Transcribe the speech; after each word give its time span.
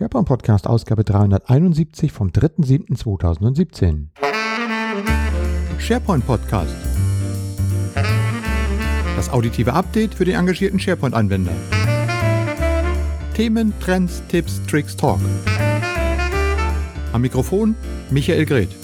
SharePoint 0.00 0.26
Podcast, 0.26 0.66
Ausgabe 0.66 1.04
371 1.04 2.10
vom 2.10 2.28
3.7.2017. 2.28 4.06
SharePoint 5.78 6.26
Podcast. 6.26 6.74
Das 9.14 9.28
auditive 9.28 9.74
Update 9.74 10.14
für 10.14 10.24
den 10.24 10.36
engagierten 10.36 10.80
SharePoint-Anwender. 10.80 11.52
Themen, 13.34 13.74
Trends, 13.78 14.22
Tipps, 14.28 14.62
Tricks, 14.66 14.96
Talk. 14.96 15.20
Am 17.12 17.20
Mikrofon 17.20 17.74
Michael 18.10 18.46
Greth. 18.46 18.74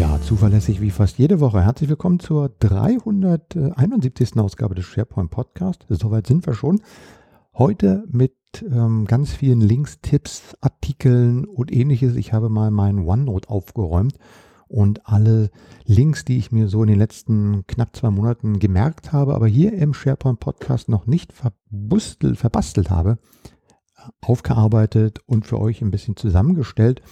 Ja, 0.00 0.18
zuverlässig 0.18 0.80
wie 0.80 0.90
fast 0.90 1.18
jede 1.18 1.40
Woche. 1.40 1.62
Herzlich 1.62 1.90
willkommen 1.90 2.20
zur 2.20 2.48
371. 2.60 4.38
Ausgabe 4.38 4.74
des 4.74 4.86
SharePoint 4.86 5.30
Podcast. 5.30 5.84
Soweit 5.90 6.26
sind 6.26 6.46
wir 6.46 6.54
schon. 6.54 6.80
Heute 7.52 8.04
mit 8.10 8.32
ähm, 8.62 9.04
ganz 9.04 9.34
vielen 9.34 9.60
Links, 9.60 10.00
Tipps, 10.00 10.56
Artikeln 10.62 11.44
und 11.44 11.70
ähnliches. 11.70 12.16
Ich 12.16 12.32
habe 12.32 12.48
mal 12.48 12.70
meinen 12.70 13.06
OneNote 13.06 13.50
aufgeräumt 13.50 14.14
und 14.68 15.06
alle 15.06 15.50
Links, 15.84 16.24
die 16.24 16.38
ich 16.38 16.50
mir 16.50 16.68
so 16.68 16.80
in 16.82 16.88
den 16.88 16.98
letzten 16.98 17.66
knapp 17.66 17.94
zwei 17.94 18.08
Monaten 18.08 18.58
gemerkt 18.58 19.12
habe, 19.12 19.34
aber 19.34 19.48
hier 19.48 19.74
im 19.74 19.92
SharePoint 19.92 20.40
Podcast 20.40 20.88
noch 20.88 21.06
nicht 21.06 21.34
verbustelt, 21.34 22.38
verbastelt 22.38 22.88
habe, 22.88 23.18
aufgearbeitet 24.22 25.18
und 25.26 25.46
für 25.46 25.60
euch 25.60 25.82
ein 25.82 25.90
bisschen 25.90 26.16
zusammengestellt. 26.16 27.02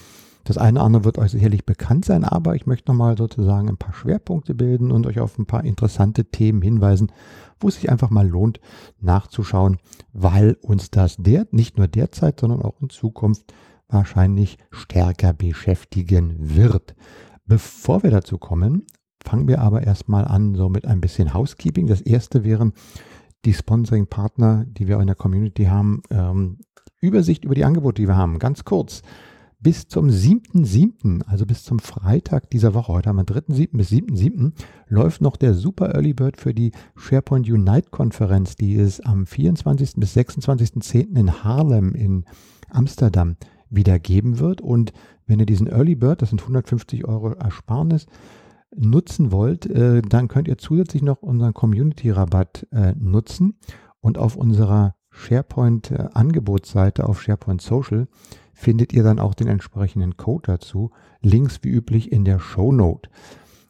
Das 0.48 0.56
eine 0.56 0.78
oder 0.78 0.86
andere 0.86 1.04
wird 1.04 1.18
euch 1.18 1.32
sicherlich 1.32 1.66
bekannt 1.66 2.06
sein, 2.06 2.24
aber 2.24 2.54
ich 2.54 2.64
möchte 2.64 2.90
nochmal 2.90 3.18
sozusagen 3.18 3.68
ein 3.68 3.76
paar 3.76 3.92
Schwerpunkte 3.92 4.54
bilden 4.54 4.90
und 4.90 5.06
euch 5.06 5.20
auf 5.20 5.38
ein 5.38 5.44
paar 5.44 5.62
interessante 5.62 6.24
Themen 6.24 6.62
hinweisen, 6.62 7.12
wo 7.60 7.68
es 7.68 7.74
sich 7.74 7.90
einfach 7.90 8.08
mal 8.08 8.26
lohnt 8.26 8.58
nachzuschauen, 8.98 9.76
weil 10.14 10.56
uns 10.62 10.90
das 10.90 11.18
der, 11.18 11.46
nicht 11.50 11.76
nur 11.76 11.86
derzeit, 11.86 12.40
sondern 12.40 12.62
auch 12.62 12.80
in 12.80 12.88
Zukunft 12.88 13.52
wahrscheinlich 13.88 14.56
stärker 14.70 15.34
beschäftigen 15.34 16.34
wird. 16.38 16.94
Bevor 17.44 18.02
wir 18.02 18.10
dazu 18.10 18.38
kommen, 18.38 18.86
fangen 19.22 19.48
wir 19.48 19.60
aber 19.60 19.82
erstmal 19.82 20.24
an 20.24 20.54
so 20.54 20.70
mit 20.70 20.86
ein 20.86 21.02
bisschen 21.02 21.34
Housekeeping. 21.34 21.88
Das 21.88 22.00
erste 22.00 22.42
wären 22.42 22.72
die 23.44 23.52
Sponsoring-Partner, 23.52 24.64
die 24.66 24.88
wir 24.88 24.98
in 24.98 25.08
der 25.08 25.16
Community 25.16 25.66
haben. 25.66 26.00
Ähm, 26.08 26.60
Übersicht 27.02 27.44
über 27.44 27.54
die 27.54 27.66
Angebote, 27.66 28.00
die 28.00 28.08
wir 28.08 28.16
haben. 28.16 28.38
Ganz 28.38 28.64
kurz 28.64 29.02
bis 29.60 29.88
zum 29.88 30.08
7.7., 30.08 31.22
also 31.24 31.44
bis 31.44 31.64
zum 31.64 31.80
Freitag 31.80 32.50
dieser 32.50 32.74
Woche, 32.74 32.92
heute 32.92 33.08
haben 33.08 33.16
wir 33.16 33.24
3.7. 33.24 33.76
bis 33.76 33.90
7.7., 33.90 34.52
läuft 34.88 35.20
noch 35.20 35.36
der 35.36 35.54
Super 35.54 35.94
Early 35.94 36.14
Bird 36.14 36.36
für 36.36 36.54
die 36.54 36.72
SharePoint 36.96 37.48
Unite 37.48 37.90
Konferenz, 37.90 38.54
die 38.54 38.76
es 38.76 39.00
am 39.00 39.26
24. 39.26 39.94
bis 39.96 40.16
26.10. 40.16 41.18
in 41.18 41.42
Harlem 41.42 41.94
in 41.94 42.24
Amsterdam 42.70 43.36
wieder 43.68 43.98
geben 43.98 44.38
wird. 44.38 44.60
Und 44.60 44.92
wenn 45.26 45.40
ihr 45.40 45.46
diesen 45.46 45.66
Early 45.66 45.96
Bird, 45.96 46.22
das 46.22 46.30
sind 46.30 46.40
150 46.40 47.06
Euro 47.06 47.32
Ersparnis, 47.32 48.06
nutzen 48.76 49.32
wollt, 49.32 49.66
äh, 49.66 50.02
dann 50.02 50.28
könnt 50.28 50.46
ihr 50.46 50.58
zusätzlich 50.58 51.02
noch 51.02 51.22
unseren 51.22 51.54
Community-Rabatt 51.54 52.66
äh, 52.70 52.94
nutzen 52.96 53.58
und 54.00 54.18
auf 54.18 54.36
unserer 54.36 54.94
SharePoint-Angebotsseite 55.10 57.08
auf 57.08 57.22
SharePoint 57.22 57.60
Social 57.60 58.06
findet 58.58 58.92
ihr 58.92 59.04
dann 59.04 59.20
auch 59.20 59.34
den 59.34 59.46
entsprechenden 59.46 60.16
Code 60.16 60.42
dazu. 60.46 60.90
Links 61.22 61.60
wie 61.62 61.68
üblich 61.68 62.10
in 62.10 62.24
der 62.24 62.40
Show 62.40 62.72
Note. 62.72 63.08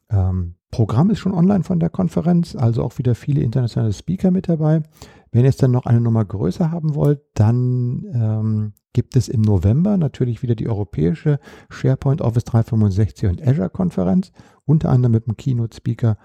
Ähm, 0.09 0.55
Programm 0.71 1.11
ist 1.11 1.19
schon 1.19 1.35
online 1.35 1.63
von 1.63 1.79
der 1.79 1.91
Konferenz, 1.91 2.57
also 2.57 2.83
auch 2.83 2.97
wieder 2.97 3.15
viele 3.15 3.43
internationale 3.43 3.93
Speaker 3.93 4.31
mit 4.31 4.49
dabei. 4.49 4.83
Wenn 5.31 5.45
ihr 5.45 5.51
es 5.51 5.59
dann 5.59 5.73
noch 5.73 5.85
eine 5.85 6.01
Nummer 6.01 6.25
größer 6.25 6.71
haben 6.71 6.95
wollt, 6.95 7.21
dann 7.35 8.07
ähm, 8.15 8.73
gibt 8.95 9.15
es 9.15 9.29
im 9.29 9.43
November 9.43 9.99
natürlich 9.99 10.43
wieder 10.43 10.55
die 10.55 10.69
europäische 10.69 11.39
SharePoint 11.69 12.23
Office 12.23 12.45
365 12.45 13.29
und 13.29 13.47
Azure 13.47 13.69
Konferenz, 13.69 14.33
unter 14.65 14.89
anderem 14.89 15.13
mit 15.13 15.27
dem 15.27 15.37
Keynote-Speaker 15.37 16.17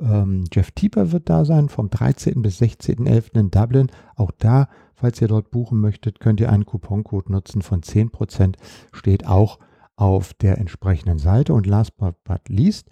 ähm, 0.00 0.44
Jeff 0.52 0.70
Tieper 0.72 1.12
wird 1.12 1.28
da 1.28 1.44
sein, 1.44 1.68
vom 1.68 1.90
13. 1.90 2.42
bis 2.42 2.60
16.11. 2.60 3.38
in 3.38 3.50
Dublin. 3.50 3.90
Auch 4.16 4.30
da 4.36 4.68
Falls 5.00 5.18
ihr 5.22 5.28
dort 5.28 5.50
buchen 5.50 5.80
möchtet, 5.80 6.20
könnt 6.20 6.40
ihr 6.40 6.52
einen 6.52 6.66
Couponcode 6.66 7.30
nutzen 7.30 7.62
von 7.62 7.80
10%, 7.80 8.56
steht 8.92 9.26
auch 9.26 9.58
auf 9.96 10.34
der 10.34 10.58
entsprechenden 10.58 11.18
Seite. 11.18 11.54
Und 11.54 11.66
last 11.66 11.96
but 11.96 12.16
not 12.28 12.46
least, 12.50 12.90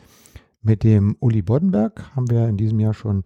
mit 0.63 0.85
dem 0.85 1.17
Uli 1.21 1.43
Boddenberg 1.43 2.17
haben 2.17 2.31
wir 2.31 2.49
in 2.49 2.57
diesem 2.57 2.81
Jahr 2.81 2.95
schon 2.95 3.25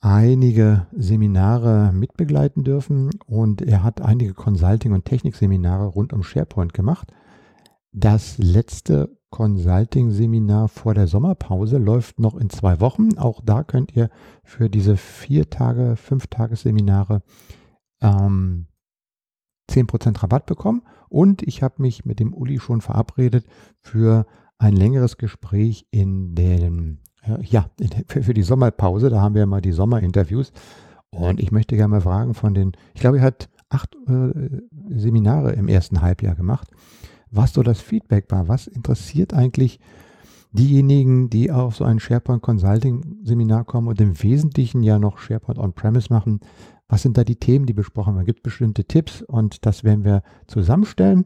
einige 0.00 0.88
Seminare 0.96 1.92
mitbegleiten 1.92 2.64
dürfen 2.64 3.10
und 3.26 3.62
er 3.62 3.84
hat 3.84 4.00
einige 4.00 4.34
Consulting- 4.34 4.94
und 4.94 5.04
Technikseminare 5.04 5.86
rund 5.86 6.12
um 6.12 6.24
SharePoint 6.24 6.74
gemacht. 6.74 7.12
Das 7.92 8.36
letzte 8.38 9.16
Consulting-Seminar 9.30 10.66
vor 10.66 10.94
der 10.94 11.06
Sommerpause 11.06 11.78
läuft 11.78 12.18
noch 12.18 12.34
in 12.34 12.50
zwei 12.50 12.80
Wochen. 12.80 13.16
Auch 13.16 13.40
da 13.44 13.62
könnt 13.62 13.94
ihr 13.94 14.10
für 14.42 14.68
diese 14.68 14.96
vier 14.96 15.50
Tage, 15.50 15.94
fünf 15.94 16.26
Tagesseminare 16.26 17.22
ähm, 18.02 18.66
10% 19.70 20.22
Rabatt 20.22 20.46
bekommen. 20.46 20.82
Und 21.08 21.42
ich 21.42 21.62
habe 21.62 21.82
mich 21.82 22.04
mit 22.04 22.20
dem 22.20 22.34
Uli 22.34 22.58
schon 22.58 22.80
verabredet 22.80 23.46
für 23.80 24.26
ein 24.58 24.74
längeres 24.74 25.16
Gespräch 25.16 25.86
in 25.90 26.34
den, 26.34 27.00
äh, 27.22 27.42
ja, 27.42 27.70
für, 28.06 28.22
für 28.22 28.34
die 28.34 28.42
Sommerpause. 28.42 29.10
Da 29.10 29.20
haben 29.20 29.34
wir 29.34 29.46
mal 29.46 29.60
die 29.60 29.72
Sommerinterviews. 29.72 30.52
Und 31.10 31.40
ich 31.40 31.52
möchte 31.52 31.76
gerne 31.76 31.88
mal 31.88 32.00
fragen 32.00 32.34
von 32.34 32.54
den, 32.54 32.72
ich 32.94 33.00
glaube, 33.00 33.18
er 33.18 33.24
hat 33.24 33.50
acht 33.68 33.94
äh, 34.08 34.62
Seminare 34.96 35.52
im 35.52 35.68
ersten 35.68 36.00
Halbjahr 36.00 36.34
gemacht, 36.34 36.68
was 37.30 37.52
so 37.52 37.62
das 37.62 37.80
Feedback 37.80 38.30
war. 38.30 38.48
Was 38.48 38.66
interessiert 38.66 39.34
eigentlich 39.34 39.80
diejenigen, 40.52 41.30
die 41.30 41.50
auf 41.50 41.76
so 41.76 41.84
ein 41.84 41.98
SharePoint 41.98 42.42
Consulting 42.42 43.18
Seminar 43.24 43.64
kommen 43.64 43.88
und 43.88 44.00
im 44.00 44.22
Wesentlichen 44.22 44.82
ja 44.82 44.98
noch 44.98 45.18
SharePoint 45.18 45.58
On-Premise 45.58 46.12
machen? 46.12 46.40
Was 46.92 47.00
sind 47.00 47.16
da 47.16 47.24
die 47.24 47.36
Themen, 47.36 47.64
die 47.64 47.72
besprochen 47.72 48.12
werden? 48.12 48.24
Es 48.24 48.26
gibt 48.26 48.42
bestimmte 48.42 48.84
Tipps 48.84 49.22
und 49.22 49.64
das 49.64 49.82
werden 49.82 50.04
wir 50.04 50.22
zusammenstellen. 50.46 51.24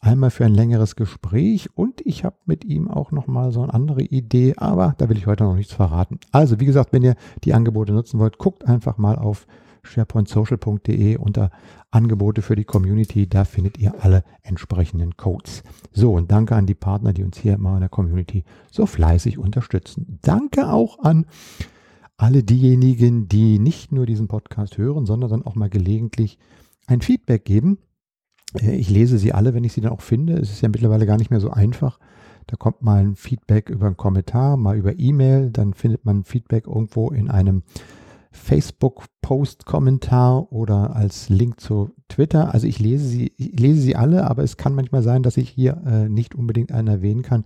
Einmal 0.00 0.30
für 0.30 0.44
ein 0.44 0.52
längeres 0.52 0.96
Gespräch 0.96 1.68
und 1.76 2.04
ich 2.04 2.24
habe 2.24 2.34
mit 2.46 2.64
ihm 2.64 2.90
auch 2.90 3.12
nochmal 3.12 3.52
so 3.52 3.62
eine 3.62 3.72
andere 3.72 4.02
Idee, 4.02 4.54
aber 4.56 4.96
da 4.98 5.08
will 5.08 5.16
ich 5.16 5.28
heute 5.28 5.44
noch 5.44 5.54
nichts 5.54 5.72
verraten. 5.72 6.18
Also, 6.32 6.58
wie 6.58 6.64
gesagt, 6.64 6.92
wenn 6.92 7.04
ihr 7.04 7.14
die 7.44 7.54
Angebote 7.54 7.92
nutzen 7.92 8.18
wollt, 8.18 8.38
guckt 8.38 8.66
einfach 8.66 8.98
mal 8.98 9.14
auf 9.14 9.46
sharepointsocial.de 9.84 11.16
unter 11.18 11.52
Angebote 11.92 12.42
für 12.42 12.56
die 12.56 12.64
Community. 12.64 13.28
Da 13.28 13.44
findet 13.44 13.78
ihr 13.78 13.94
alle 14.02 14.24
entsprechenden 14.42 15.16
Codes. 15.16 15.62
So, 15.92 16.12
und 16.14 16.32
danke 16.32 16.56
an 16.56 16.66
die 16.66 16.74
Partner, 16.74 17.12
die 17.12 17.22
uns 17.22 17.38
hier 17.38 17.54
immer 17.54 17.74
in 17.74 17.80
der 17.82 17.88
Community 17.88 18.42
so 18.72 18.84
fleißig 18.84 19.38
unterstützen. 19.38 20.18
Danke 20.22 20.72
auch 20.72 20.98
an 20.98 21.24
alle 22.16 22.42
diejenigen, 22.42 23.28
die 23.28 23.58
nicht 23.58 23.92
nur 23.92 24.06
diesen 24.06 24.28
Podcast 24.28 24.78
hören, 24.78 25.04
sondern 25.06 25.30
dann 25.30 25.44
auch 25.44 25.54
mal 25.54 25.68
gelegentlich 25.68 26.38
ein 26.86 27.00
Feedback 27.00 27.44
geben. 27.44 27.78
Äh, 28.58 28.76
ich 28.76 28.90
lese 28.90 29.18
sie 29.18 29.32
alle, 29.32 29.54
wenn 29.54 29.64
ich 29.64 29.72
sie 29.72 29.80
dann 29.80 29.92
auch 29.92 30.02
finde. 30.02 30.34
Es 30.34 30.50
ist 30.50 30.60
ja 30.60 30.68
mittlerweile 30.68 31.06
gar 31.06 31.16
nicht 31.16 31.30
mehr 31.30 31.40
so 31.40 31.50
einfach. 31.50 31.98
Da 32.46 32.56
kommt 32.56 32.82
mal 32.82 33.02
ein 33.02 33.16
Feedback 33.16 33.70
über 33.70 33.86
einen 33.86 33.96
Kommentar, 33.96 34.58
mal 34.58 34.76
über 34.76 34.98
E-Mail, 34.98 35.48
dann 35.50 35.72
findet 35.72 36.04
man 36.04 36.24
Feedback 36.24 36.66
irgendwo 36.66 37.08
in 37.08 37.30
einem 37.30 37.62
Facebook-Post-Kommentar 38.32 40.52
oder 40.52 40.94
als 40.96 41.30
Link 41.30 41.58
zu 41.60 41.92
Twitter. 42.08 42.52
Also 42.52 42.66
ich 42.66 42.80
lese 42.80 43.06
sie, 43.06 43.32
ich 43.36 43.58
lese 43.58 43.80
sie 43.80 43.96
alle, 43.96 44.28
aber 44.28 44.42
es 44.42 44.58
kann 44.58 44.74
manchmal 44.74 45.02
sein, 45.02 45.22
dass 45.22 45.36
ich 45.36 45.48
hier 45.48 45.80
äh, 45.86 46.08
nicht 46.08 46.34
unbedingt 46.34 46.72
einen 46.72 46.88
erwähnen 46.88 47.22
kann, 47.22 47.44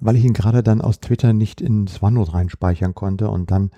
weil 0.00 0.16
ich 0.16 0.24
ihn 0.24 0.32
gerade 0.32 0.62
dann 0.62 0.80
aus 0.80 1.00
Twitter 1.00 1.32
nicht 1.32 1.60
ins 1.60 2.02
OneNote 2.02 2.34
reinspeichern 2.34 2.94
konnte 2.94 3.28
und 3.28 3.50
dann 3.50 3.70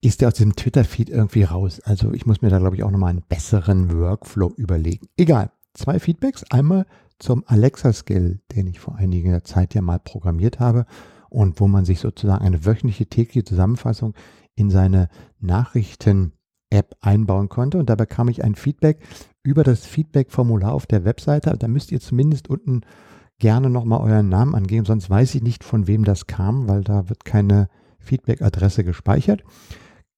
ist 0.00 0.20
er 0.20 0.28
aus 0.28 0.34
diesem 0.34 0.54
Twitter-Feed 0.54 1.08
irgendwie 1.08 1.44
raus. 1.44 1.80
Also 1.80 2.12
ich 2.12 2.26
muss 2.26 2.42
mir 2.42 2.50
da, 2.50 2.58
glaube 2.58 2.76
ich, 2.76 2.82
auch 2.82 2.90
nochmal 2.90 3.10
einen 3.10 3.24
besseren 3.26 3.98
Workflow 3.98 4.52
überlegen. 4.56 5.06
Egal. 5.16 5.50
Zwei 5.72 5.98
Feedbacks. 5.98 6.44
Einmal 6.50 6.86
zum 7.18 7.42
Alexa-Skill, 7.46 8.40
den 8.54 8.66
ich 8.66 8.80
vor 8.80 8.96
einiger 8.96 9.42
Zeit 9.44 9.74
ja 9.74 9.80
mal 9.80 9.98
programmiert 9.98 10.60
habe 10.60 10.84
und 11.30 11.58
wo 11.58 11.68
man 11.68 11.84
sich 11.84 12.00
sozusagen 12.00 12.44
eine 12.44 12.66
wöchentliche 12.66 13.06
tägliche 13.06 13.44
Zusammenfassung 13.44 14.14
in 14.54 14.70
seine 14.70 15.08
Nachrichten-App 15.40 16.96
einbauen 17.00 17.48
konnte. 17.48 17.78
Und 17.78 17.88
da 17.88 17.94
bekam 17.94 18.28
ich 18.28 18.44
ein 18.44 18.54
Feedback 18.54 19.00
über 19.42 19.64
das 19.64 19.86
Feedback-Formular 19.86 20.72
auf 20.72 20.86
der 20.86 21.04
Webseite. 21.04 21.56
Da 21.58 21.66
müsst 21.66 21.90
ihr 21.92 22.00
zumindest 22.00 22.48
unten 22.48 22.82
gerne 23.38 23.70
nochmal 23.70 24.00
euren 24.00 24.28
Namen 24.28 24.54
angeben, 24.54 24.84
sonst 24.84 25.10
weiß 25.10 25.34
ich 25.34 25.42
nicht, 25.42 25.64
von 25.64 25.86
wem 25.86 26.04
das 26.04 26.26
kam, 26.26 26.68
weil 26.68 26.82
da 26.82 27.08
wird 27.08 27.24
keine 27.24 27.68
Feedback-Adresse 27.98 28.84
gespeichert. 28.84 29.42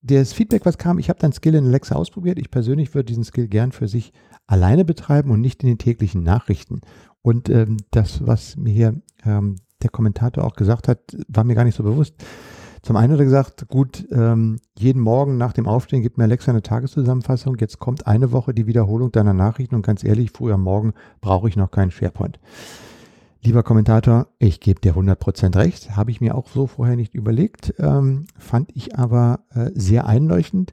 Das 0.03 0.33
Feedback, 0.33 0.65
was 0.65 0.79
kam, 0.79 0.99
ich 0.99 1.09
habe 1.09 1.19
dein 1.19 1.33
Skill 1.33 1.55
in 1.55 1.67
Alexa 1.67 1.97
ausprobiert. 1.97 2.39
Ich 2.39 2.51
persönlich 2.51 2.95
würde 2.95 3.07
diesen 3.07 3.25
Skill 3.25 3.49
gern 3.49 3.73
für 3.73 3.89
sich 3.89 4.13
alleine 4.47 4.85
betreiben 4.85 5.31
und 5.31 5.41
nicht 5.41 5.63
in 5.63 5.69
den 5.69 5.79
täglichen 5.79 6.23
Nachrichten. 6.23 6.81
Und 7.23 7.49
ähm, 7.49 7.79
das, 7.91 8.25
was 8.25 8.57
mir 8.57 8.73
hier 8.73 8.95
ähm, 9.25 9.57
der 9.83 9.91
Kommentator 9.91 10.45
auch 10.45 10.55
gesagt 10.55 10.87
hat, 10.87 11.01
war 11.29 11.43
mir 11.45 11.55
gar 11.55 11.65
nicht 11.65 11.75
so 11.75 11.83
bewusst. 11.83 12.15
Zum 12.83 12.95
einen 12.95 13.13
hat 13.13 13.19
er 13.19 13.25
gesagt, 13.25 13.67
gut, 13.67 14.07
ähm, 14.13 14.61
jeden 14.79 15.03
Morgen 15.03 15.39
nach 15.39 15.53
dem 15.53 15.67
Aufstehen 15.67 16.03
gibt 16.03 16.19
mir 16.19 16.25
Alexa 16.25 16.53
eine 16.53 16.63
Tageszusammenfassung. 16.63 17.57
Jetzt 17.59 17.81
kommt 17.81 18.07
eine 18.07 18.31
Woche 18.31 18.55
die 18.55 18.69
Wiederholung 18.69 19.11
deiner 19.11 19.35
Nachrichten 19.35 19.75
und 19.75 19.85
ganz 19.85 20.05
ehrlich, 20.05 20.31
früh 20.31 20.53
am 20.53 20.63
Morgen 20.63 20.93
brauche 21.21 21.49
ich 21.49 21.57
noch 21.57 21.73
keinen 21.73 21.91
SharePoint. 21.91 22.39
Lieber 23.43 23.63
Kommentator, 23.63 24.29
ich 24.39 24.61
gebe 24.61 24.81
dir 24.81 24.95
100% 24.95 25.57
recht, 25.57 25.97
habe 25.97 26.11
ich 26.11 26.21
mir 26.21 26.35
auch 26.35 26.49
so 26.49 26.67
vorher 26.67 26.97
nicht 26.97 27.15
überlegt, 27.15 27.75
ähm, 27.79 28.27
fand 28.39 28.71
ich 28.75 28.99
aber 28.99 29.41
äh, 29.55 29.71
sehr 29.75 30.07
einleuchtend. 30.07 30.73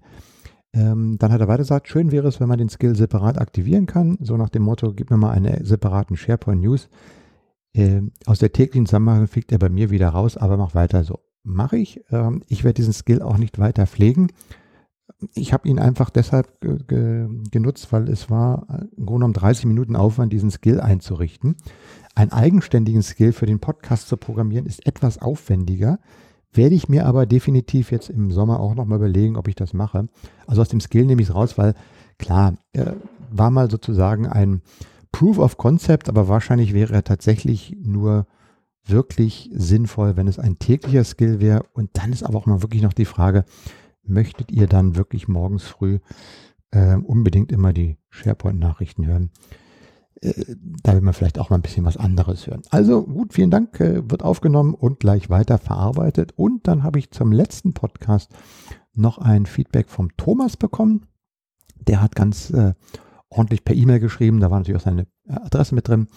Ähm, 0.74 1.18
dann 1.19 1.31
hat 1.31 1.39
er 1.39 1.48
weiter 1.48 1.60
gesagt, 1.60 1.88
schön 1.88 2.12
wäre 2.12 2.27
es, 2.27 2.39
wenn 2.39 2.48
man 2.48 2.57
den 2.57 2.69
Skill 2.69 2.95
separat 2.95 3.38
aktivieren 3.38 3.86
kann, 3.86 4.18
so 4.21 4.38
nach 4.38 4.50
dem 4.50 4.63
Motto, 4.63 4.94
gib 4.94 5.12
mir 5.12 5.18
mal 5.18 5.31
einen 5.31 5.63
separaten 5.63 6.18
SharePoint 6.18 6.62
News. 6.62 6.89
Äh, 7.74 8.01
aus 8.25 8.39
der 8.39 8.54
täglichen 8.54 8.86
Zusammenhang 8.86 9.27
fliegt 9.27 9.51
er 9.51 9.60
bei 9.60 9.69
mir 9.69 9.92
wieder 9.92 10.10
raus, 10.10 10.38
aber 10.38 10.57
mach 10.57 10.74
weiter 10.74 11.04
so. 11.04 11.19
Mache 11.44 11.77
ich. 11.77 12.01
Ähm, 12.10 12.44
ich 12.48 12.63
werde 12.63 12.75
diesen 12.75 12.94
Skill 12.94 13.21
auch 13.21 13.38
nicht 13.38 13.60
weiter 13.60 13.86
pflegen. 13.86 14.30
Ich 15.36 15.54
habe 15.54 15.68
ihn 15.68 15.80
einfach 15.80 16.10
deshalb 16.10 16.60
ge 16.62 17.27
genutzt, 17.51 17.92
weil 17.92 18.10
es 18.10 18.30
war 18.30 18.68
äh, 18.69 18.86
im 18.95 19.06
Grunde 19.06 19.25
genommen 19.25 19.33
30 19.33 19.65
Minuten 19.65 19.95
Aufwand, 19.95 20.33
diesen 20.33 20.51
Skill 20.51 20.80
einzurichten. 20.80 21.56
Einen 22.15 22.31
eigenständigen 22.31 23.01
Skill 23.01 23.33
für 23.33 23.45
den 23.45 23.60
Podcast 23.60 24.07
zu 24.07 24.18
programmieren 24.18 24.65
ist 24.65 24.86
etwas 24.86 25.18
aufwendiger. 25.19 26.00
Werde 26.51 26.75
ich 26.75 26.88
mir 26.88 27.07
aber 27.07 27.25
definitiv 27.25 27.92
jetzt 27.92 28.10
im 28.10 28.31
Sommer 28.31 28.60
auch 28.60 28.75
nochmal 28.75 29.00
überlegen, 29.00 29.36
ob 29.36 29.48
ich 29.48 29.56
das 29.56 29.74
mache. 29.74 30.07
Also 30.45 30.62
aus 30.62 30.69
dem 30.69 30.80
Skill 30.80 31.06
nehme 31.06 31.21
ich 31.21 31.30
es 31.30 31.36
raus, 31.36 31.57
weil 31.57 31.74
klar, 32.19 32.54
äh, 32.74 32.94
war 33.31 33.50
mal 33.50 33.71
sozusagen 33.71 34.27
ein 34.27 34.62
Proof 35.12 35.39
of 35.39 35.57
Concept, 35.57 36.10
aber 36.10 36.27
wahrscheinlich 36.27 36.74
wäre 36.74 36.94
er 36.94 37.04
tatsächlich 37.04 37.75
nur 37.81 38.27
wirklich 38.86 39.50
sinnvoll, 39.54 40.15
wenn 40.15 40.27
es 40.27 40.38
ein 40.38 40.60
täglicher 40.60 41.04
Skill 41.04 41.39
wäre. 41.39 41.63
Und 41.74 41.92
dann 41.94 42.13
ist 42.13 42.24
aber 42.24 42.38
auch 42.38 42.45
mal 42.45 42.62
wirklich 42.62 42.83
noch 42.83 42.94
die 42.94 43.06
Frage, 43.06 43.45
möchtet 44.04 44.51
ihr 44.51 44.68
dann 44.68 44.95
wirklich 44.95 45.27
morgens 45.27 45.63
früh 45.63 46.00
äh, 46.71 46.95
unbedingt 46.95 47.51
immer 47.51 47.74
die 47.74 47.98
SharePoint-Nachrichten 48.10 49.07
hören? 49.07 49.31
Äh, 50.21 50.56
da 50.83 50.94
will 50.94 51.01
man 51.01 51.13
vielleicht 51.13 51.39
auch 51.39 51.50
mal 51.50 51.57
ein 51.57 51.62
bisschen 51.62 51.86
was 51.86 51.98
anderes 51.98 52.48
hören. 52.48 52.62
Also 52.69 53.04
gut, 53.04 53.33
vielen 53.33 53.51
Dank, 53.51 53.80
äh, 53.80 54.10
wird 54.10 54.24
aufgenommen 54.24 54.74
und 54.74 55.00
gleich 55.00 55.30
weiter 55.30 55.57
verarbeitet. 55.57 56.33
Und 56.36 56.68
dann 56.68 56.83
habe 56.83 57.00
ich 57.00 57.12
zum 57.12 57.31
letzten 57.31 57.74
Podcast 57.74 58.31
noch 58.94 59.18
ein 59.18 59.45
Feedback 59.45 59.89
vom 59.89 60.15
Thomas 60.18 60.57
bekommen. 60.57 61.06
Der 61.88 62.01
hat 62.01 62.15
ganz 62.15 62.50
äh, 62.51 62.74
ordentlich 63.30 63.65
per 63.65 63.75
E-Mail 63.75 64.00
geschrieben, 64.00 64.39
da 64.39 64.51
war 64.51 64.60
natürlich 64.60 64.80
auch 64.80 64.86
seine 64.86 65.07
äh, 65.27 65.33
Adresse 65.33 65.75
mit 65.75 65.88
drin. 65.88 66.07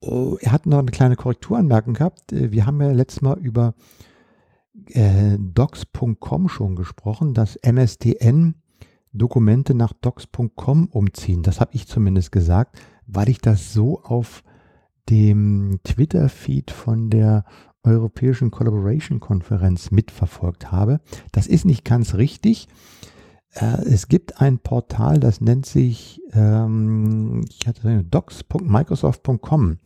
Oh, 0.00 0.36
er 0.40 0.52
hat 0.52 0.66
noch 0.66 0.78
eine 0.78 0.90
kleine 0.90 1.16
Korrekturanmerkung 1.16 1.94
gehabt. 1.94 2.24
Wir 2.30 2.66
haben 2.66 2.80
ja 2.80 2.90
letztes 2.90 3.22
Mal 3.22 3.38
über 3.38 3.74
äh, 4.88 5.38
docs.com 5.38 6.48
schon 6.48 6.76
gesprochen, 6.76 7.32
dass 7.32 7.56
MSDN 7.56 8.56
Dokumente 9.12 9.74
nach 9.74 9.92
docs.com 9.92 10.88
umziehen. 10.88 11.42
Das 11.42 11.60
habe 11.60 11.70
ich 11.74 11.86
zumindest 11.86 12.32
gesagt, 12.32 12.76
weil 13.06 13.28
ich 13.28 13.38
das 13.38 13.72
so 13.72 14.02
auf 14.02 14.42
dem 15.08 15.80
Twitter-Feed 15.84 16.70
von 16.70 17.10
der 17.10 17.44
Europäischen 17.82 18.50
Collaboration 18.50 19.20
Konferenz 19.20 19.90
mitverfolgt 19.90 20.72
habe. 20.72 21.00
Das 21.32 21.46
ist 21.46 21.66
nicht 21.66 21.84
ganz 21.84 22.14
richtig. 22.14 22.68
Äh, 23.50 23.82
es 23.84 24.08
gibt 24.08 24.40
ein 24.40 24.58
Portal, 24.58 25.20
das 25.20 25.40
nennt 25.40 25.66
sich 25.66 26.22
ähm, 26.32 27.44
docs.microsoft.com. 28.10 29.78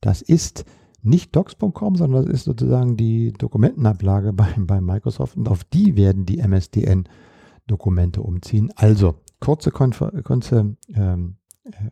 Das 0.00 0.22
ist 0.22 0.64
nicht 1.02 1.34
docs.com, 1.34 1.96
sondern 1.96 2.24
das 2.24 2.32
ist 2.32 2.44
sozusagen 2.44 2.96
die 2.96 3.32
Dokumentenablage 3.32 4.32
bei, 4.34 4.48
bei 4.56 4.80
Microsoft 4.80 5.36
und 5.36 5.48
auf 5.48 5.64
die 5.64 5.96
werden 5.96 6.26
die 6.26 6.38
MSDN-Dokumente 6.38 8.22
umziehen. 8.22 8.72
Also 8.76 9.16
kurze, 9.40 9.70
Konfer 9.70 10.12
kurze 10.22 10.76
ähm, 10.94 11.36
äh, 11.64 11.90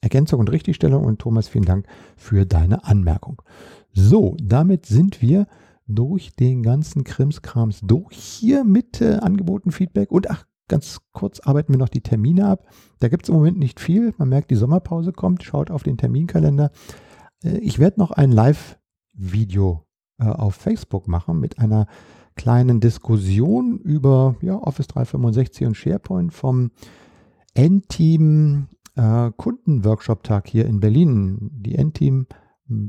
Ergänzung 0.00 0.40
und 0.40 0.50
Richtigstellung 0.50 1.04
und 1.04 1.18
Thomas, 1.18 1.48
vielen 1.48 1.64
Dank 1.64 1.86
für 2.16 2.46
deine 2.46 2.84
Anmerkung. 2.84 3.42
So, 3.92 4.36
damit 4.42 4.86
sind 4.86 5.22
wir 5.22 5.46
durch 5.86 6.34
den 6.34 6.62
ganzen 6.62 7.04
Krimskrams 7.04 7.80
durch 7.82 8.16
hier 8.16 8.64
mit 8.64 9.00
äh, 9.00 9.14
Angeboten, 9.14 9.70
Feedback 9.70 10.10
und 10.10 10.30
ach, 10.30 10.44
ganz 10.68 11.00
kurz 11.12 11.40
arbeiten 11.40 11.72
wir 11.72 11.78
noch 11.78 11.88
die 11.88 12.00
Termine 12.00 12.46
ab. 12.46 12.66
Da 12.98 13.08
gibt 13.08 13.24
es 13.24 13.28
im 13.28 13.36
Moment 13.36 13.58
nicht 13.58 13.80
viel. 13.80 14.14
Man 14.18 14.28
merkt, 14.28 14.50
die 14.50 14.56
Sommerpause 14.56 15.12
kommt. 15.12 15.44
Schaut 15.44 15.70
auf 15.70 15.82
den 15.82 15.96
Terminkalender. 15.96 16.70
Äh, 17.44 17.58
ich 17.58 17.78
werde 17.78 18.00
noch 18.00 18.10
ein 18.10 18.32
Live-Video 18.32 19.86
äh, 20.18 20.24
auf 20.24 20.54
Facebook 20.54 21.08
machen 21.08 21.38
mit 21.40 21.58
einer 21.58 21.86
kleinen 22.34 22.80
Diskussion 22.80 23.78
über 23.78 24.36
ja, 24.42 24.56
Office 24.56 24.88
365 24.88 25.66
und 25.66 25.76
SharePoint 25.76 26.34
vom 26.34 26.70
N-Team 27.54 28.68
äh, 28.96 29.30
Kundenworkshop-Tag 29.36 30.48
hier 30.48 30.66
in 30.66 30.80
Berlin. 30.80 31.50
Die 31.52 31.76
N-Team, 31.76 32.26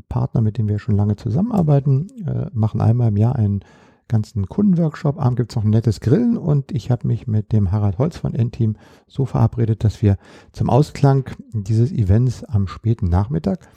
Partner, 0.10 0.42
mit 0.42 0.58
dem 0.58 0.68
wir 0.68 0.80
schon 0.80 0.96
lange 0.96 1.16
zusammenarbeiten, 1.16 2.08
äh, 2.26 2.50
machen 2.54 2.82
einmal 2.82 3.10
im 3.10 3.18
Jahr 3.18 3.36
einen 3.36 3.62
ganzen 4.08 4.48
Kundenworkshop. 4.48 5.20
Abend 5.20 5.38
gibt 5.38 5.52
es 5.52 5.56
noch 5.56 5.64
ein 5.64 5.70
nettes 5.70 6.00
Grillen 6.00 6.38
und 6.38 6.72
ich 6.72 6.90
habe 6.90 7.08
mich 7.08 7.28
mit 7.28 7.52
dem 7.52 7.72
Harald 7.72 7.98
Holz 7.98 8.18
von 8.18 8.34
N-Team 8.34 8.78
so 9.06 9.26
verabredet, 9.26 9.84
dass 9.84 10.02
wir 10.02 10.18
zum 10.54 10.70
Ausklang 10.70 11.30
dieses 11.54 11.92
Events 11.92 12.44
am 12.44 12.68
späten 12.68 13.10
Nachmittag 13.10 13.68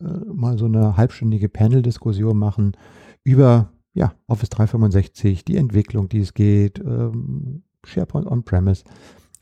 äh, 0.00 0.06
mal 0.32 0.58
so 0.58 0.66
eine 0.66 0.96
halbstündige 0.96 1.48
Panel-Diskussion 1.48 2.38
machen 2.38 2.76
über 3.24 3.70
ja, 3.94 4.12
Office 4.26 4.50
365, 4.50 5.44
die 5.44 5.56
Entwicklung, 5.56 6.08
die 6.08 6.20
es 6.20 6.34
geht, 6.34 6.80
ähm, 6.80 7.62
SharePoint 7.84 8.26
On-Premise. 8.26 8.84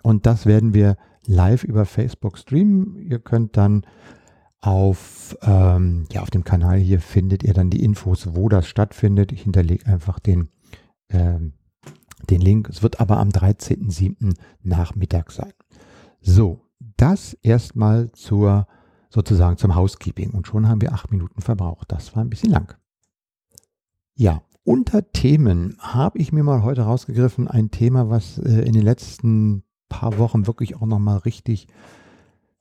Und 0.03 0.27
das 0.27 0.47
werden 0.47 0.75
wir 0.75 0.97
live 1.27 1.65
über 1.65 1.85
Facebook 1.85 2.39
streamen. 2.39 2.97
Ihr 2.97 3.19
könnt 3.19 3.57
dann 3.57 3.87
auf, 4.61 5.37
ähm, 5.43 6.07
ja, 6.13 6.23
auf 6.23 6.31
dem 6.31 6.45
Kanal 6.45 6.79
hier 6.79 7.01
findet 7.01 7.43
ihr 7.43 7.55
dann 7.55 7.71
die 7.71 7.83
Infos, 7.83 8.35
wo 8.35 8.49
das 8.49 8.67
stattfindet. 8.67 9.33
Ich 9.33 9.43
hinterlege 9.43 9.87
einfach 9.87 10.19
den, 10.19 10.49
ähm, 11.09 11.55
den 12.31 12.41
Link. 12.41 12.69
Es 12.69 12.83
wird 12.83 13.01
aber 13.01 13.19
am 13.19 13.31
13.07. 13.31 14.35
Nachmittag 14.63 15.33
sein. 15.33 15.53
So, 16.21 16.61
das 16.97 17.35
erstmal 17.43 18.13
zur 18.13 18.67
sozusagen 19.13 19.59
zum 19.59 19.75
Housekeeping. 19.75 20.31
Und 20.31 20.47
schon 20.47 20.69
haben 20.69 20.81
wir 20.81 20.93
acht 20.93 21.11
Minuten 21.11 21.43
verbraucht. 21.43 21.93
Das 21.93 22.17
war 22.17 22.25
ein 22.25 22.31
bisschen 22.31 22.51
lang. 22.51 22.75
Ja, 24.15 24.43
unter 24.65 25.13
Themen 25.13 25.77
habe 25.79 26.19
ich 26.19 26.33
mir 26.33 26.43
mal 26.45 26.63
heute 26.63 26.83
rausgegriffen 26.83 27.49
ein 27.49 27.71
Thema, 27.71 28.09
was 28.09 28.39
äh, 28.39 28.63
in 28.63 28.73
den 28.73 28.83
letzten 28.83 29.65
paar 29.93 30.19
Wochen 30.19 30.47
wirklich 30.47 30.77
auch 30.77 30.87
nochmal 30.87 31.19
richtig 31.19 31.67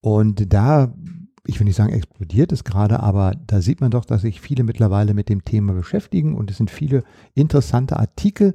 Und 0.00 0.52
da 0.52 0.94
ich 1.48 1.58
will 1.58 1.64
nicht 1.64 1.76
sagen, 1.76 1.92
explodiert 1.92 2.52
es 2.52 2.62
gerade, 2.62 3.00
aber 3.00 3.32
da 3.46 3.62
sieht 3.62 3.80
man 3.80 3.90
doch, 3.90 4.04
dass 4.04 4.22
sich 4.22 4.40
viele 4.40 4.64
mittlerweile 4.64 5.14
mit 5.14 5.30
dem 5.30 5.44
Thema 5.44 5.72
beschäftigen 5.72 6.34
und 6.34 6.50
es 6.50 6.58
sind 6.58 6.70
viele 6.70 7.04
interessante 7.34 7.98
Artikel 7.98 8.54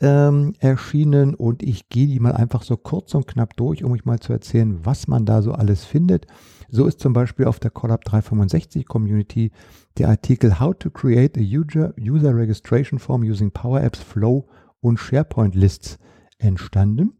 ähm, 0.00 0.54
erschienen 0.58 1.34
und 1.34 1.62
ich 1.62 1.90
gehe 1.90 2.06
die 2.06 2.18
mal 2.18 2.32
einfach 2.32 2.62
so 2.62 2.78
kurz 2.78 3.14
und 3.14 3.26
knapp 3.26 3.54
durch, 3.56 3.84
um 3.84 3.92
euch 3.92 4.06
mal 4.06 4.18
zu 4.18 4.32
erzählen, 4.32 4.80
was 4.82 5.08
man 5.08 5.26
da 5.26 5.42
so 5.42 5.52
alles 5.52 5.84
findet. 5.84 6.26
So 6.70 6.86
ist 6.86 7.00
zum 7.00 7.12
Beispiel 7.12 7.44
auf 7.44 7.60
der 7.60 7.70
Collab 7.70 8.04
365 8.04 8.86
Community 8.86 9.52
der 9.98 10.08
Artikel 10.08 10.58
How 10.58 10.74
to 10.78 10.90
create 10.90 11.36
a 11.36 11.42
user, 11.42 11.92
user 12.00 12.34
registration 12.34 12.98
form 12.98 13.22
using 13.22 13.50
Power 13.50 13.82
Apps, 13.82 13.98
Flow 13.98 14.48
und 14.80 14.98
SharePoint 14.98 15.54
Lists 15.54 15.98
entstanden. 16.38 17.12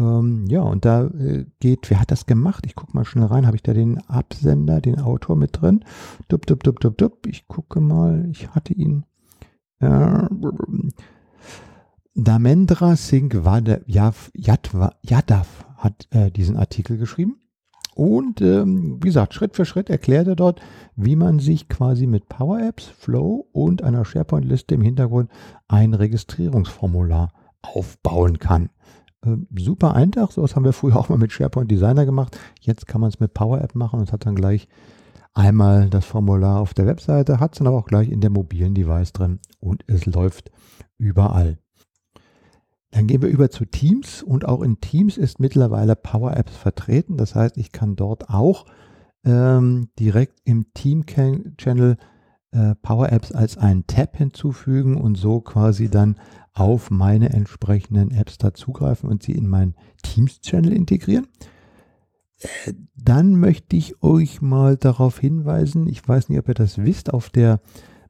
Ähm, 0.00 0.46
ja, 0.48 0.62
und 0.62 0.84
da 0.86 1.04
äh, 1.04 1.44
geht, 1.60 1.90
wer 1.90 2.00
hat 2.00 2.10
das 2.10 2.24
gemacht? 2.26 2.64
Ich 2.66 2.74
gucke 2.74 2.96
mal 2.96 3.04
schnell 3.04 3.26
rein. 3.26 3.46
Habe 3.46 3.56
ich 3.56 3.62
da 3.62 3.74
den 3.74 3.98
Absender, 4.08 4.80
den 4.80 4.98
Autor 4.98 5.36
mit 5.36 5.60
drin? 5.60 5.84
Dup, 6.28 6.46
dup, 6.46 6.64
dup, 6.64 6.80
dup, 6.80 6.96
dup. 6.96 7.26
Ich 7.26 7.46
gucke 7.46 7.80
mal. 7.80 8.26
Ich 8.30 8.48
hatte 8.48 8.72
ihn. 8.72 9.04
Äh, 9.80 10.26
Damendra 12.14 12.96
Singh 12.96 13.42
Yadav 13.86 14.32
hat 15.76 16.08
äh, 16.10 16.30
diesen 16.30 16.56
Artikel 16.56 16.96
geschrieben. 16.96 17.36
Und 17.94 18.40
ähm, 18.40 18.98
wie 19.02 19.08
gesagt, 19.08 19.34
Schritt 19.34 19.56
für 19.56 19.66
Schritt 19.66 19.90
erklärt 19.90 20.26
er 20.26 20.36
dort, 20.36 20.60
wie 20.96 21.16
man 21.16 21.38
sich 21.38 21.68
quasi 21.68 22.06
mit 22.06 22.28
Power 22.28 22.60
Apps, 22.60 22.86
Flow 22.86 23.48
und 23.52 23.82
einer 23.82 24.04
SharePoint-Liste 24.06 24.74
im 24.74 24.82
Hintergrund 24.82 25.30
ein 25.68 25.92
Registrierungsformular 25.92 27.32
aufbauen 27.62 28.38
kann. 28.38 28.70
Äh, 29.24 29.36
super 29.58 29.94
einfach, 29.94 30.30
sowas 30.30 30.56
haben 30.56 30.64
wir 30.64 30.72
früher 30.72 30.96
auch 30.96 31.08
mal 31.08 31.18
mit 31.18 31.32
SharePoint 31.32 31.70
Designer 31.70 32.06
gemacht. 32.06 32.38
Jetzt 32.60 32.86
kann 32.86 33.00
man 33.00 33.08
es 33.08 33.20
mit 33.20 33.34
Power 33.34 33.60
App 33.60 33.74
machen 33.74 34.00
und 34.00 34.12
hat 34.12 34.26
dann 34.26 34.34
gleich 34.34 34.68
einmal 35.34 35.88
das 35.90 36.04
Formular 36.04 36.60
auf 36.60 36.74
der 36.74 36.86
Webseite, 36.86 37.40
hat 37.40 37.52
es 37.52 37.58
dann 37.58 37.66
aber 37.68 37.78
auch 37.78 37.86
gleich 37.86 38.08
in 38.10 38.20
der 38.20 38.30
mobilen 38.30 38.74
Device 38.74 39.12
drin 39.12 39.38
und 39.60 39.84
es 39.86 40.06
läuft 40.06 40.50
überall. 40.98 41.58
Dann 42.90 43.06
gehen 43.06 43.22
wir 43.22 43.28
über 43.28 43.50
zu 43.50 43.64
Teams 43.64 44.22
und 44.22 44.46
auch 44.46 44.62
in 44.62 44.80
Teams 44.80 45.16
ist 45.16 45.38
mittlerweile 45.38 45.94
Power 45.94 46.36
Apps 46.36 46.56
vertreten. 46.56 47.16
Das 47.16 47.36
heißt, 47.36 47.56
ich 47.56 47.70
kann 47.70 47.94
dort 47.94 48.30
auch 48.30 48.66
ähm, 49.24 49.90
direkt 49.98 50.40
im 50.44 50.72
Team-Channel 50.74 51.96
äh, 52.52 52.74
Power 52.82 53.12
Apps 53.12 53.30
als 53.30 53.56
einen 53.58 53.86
Tab 53.86 54.16
hinzufügen 54.16 55.00
und 55.00 55.16
so 55.16 55.40
quasi 55.40 55.88
dann 55.88 56.16
auf 56.52 56.90
meine 56.90 57.30
entsprechenden 57.30 58.10
Apps 58.10 58.38
dazugreifen 58.38 59.08
und 59.08 59.22
sie 59.22 59.32
in 59.32 59.46
meinen 59.46 59.74
Teams-Channel 60.02 60.72
integrieren. 60.72 61.28
Äh, 62.40 62.74
dann 62.94 63.36
möchte 63.36 63.76
ich 63.76 64.02
euch 64.02 64.40
mal 64.40 64.76
darauf 64.76 65.18
hinweisen, 65.18 65.86
ich 65.88 66.06
weiß 66.06 66.28
nicht, 66.28 66.38
ob 66.38 66.48
ihr 66.48 66.54
das 66.54 66.78
wisst, 66.78 67.12
auf 67.12 67.30
der 67.30 67.60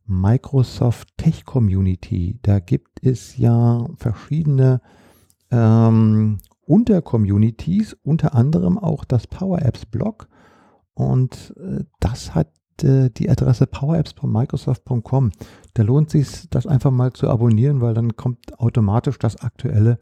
Microsoft 0.07 1.09
Tech 1.17 1.45
Community, 1.45 2.39
da 2.43 2.59
gibt 2.59 3.05
es 3.05 3.37
ja 3.37 3.87
verschiedene 3.97 4.81
ähm, 5.51 6.39
Untercommunities, 6.67 7.97
unter 8.03 8.35
anderem 8.35 8.79
auch 8.79 9.05
das 9.05 9.27
Power 9.27 9.63
Apps 9.63 9.87
Blog. 9.87 10.29
Und 10.95 11.55
äh, 11.57 11.85
das 12.01 12.35
hat 12.35 12.53
äh, 12.85 13.11
die 13.11 13.31
Adresse 13.31 13.67
powerapps.microsoft.com. 13.67 15.33
Da 15.75 15.83
lohnt 15.83 16.11
sich 16.11 16.49
das 16.51 16.67
einfach 16.67 16.91
mal 16.91 17.13
zu 17.13 17.29
abonnieren, 17.29 17.81
weil 17.81 17.95
dann 17.95 18.17
kommt 18.17 18.59
automatisch 18.59 19.19
das 19.19 19.41
Aktuelle 19.41 19.99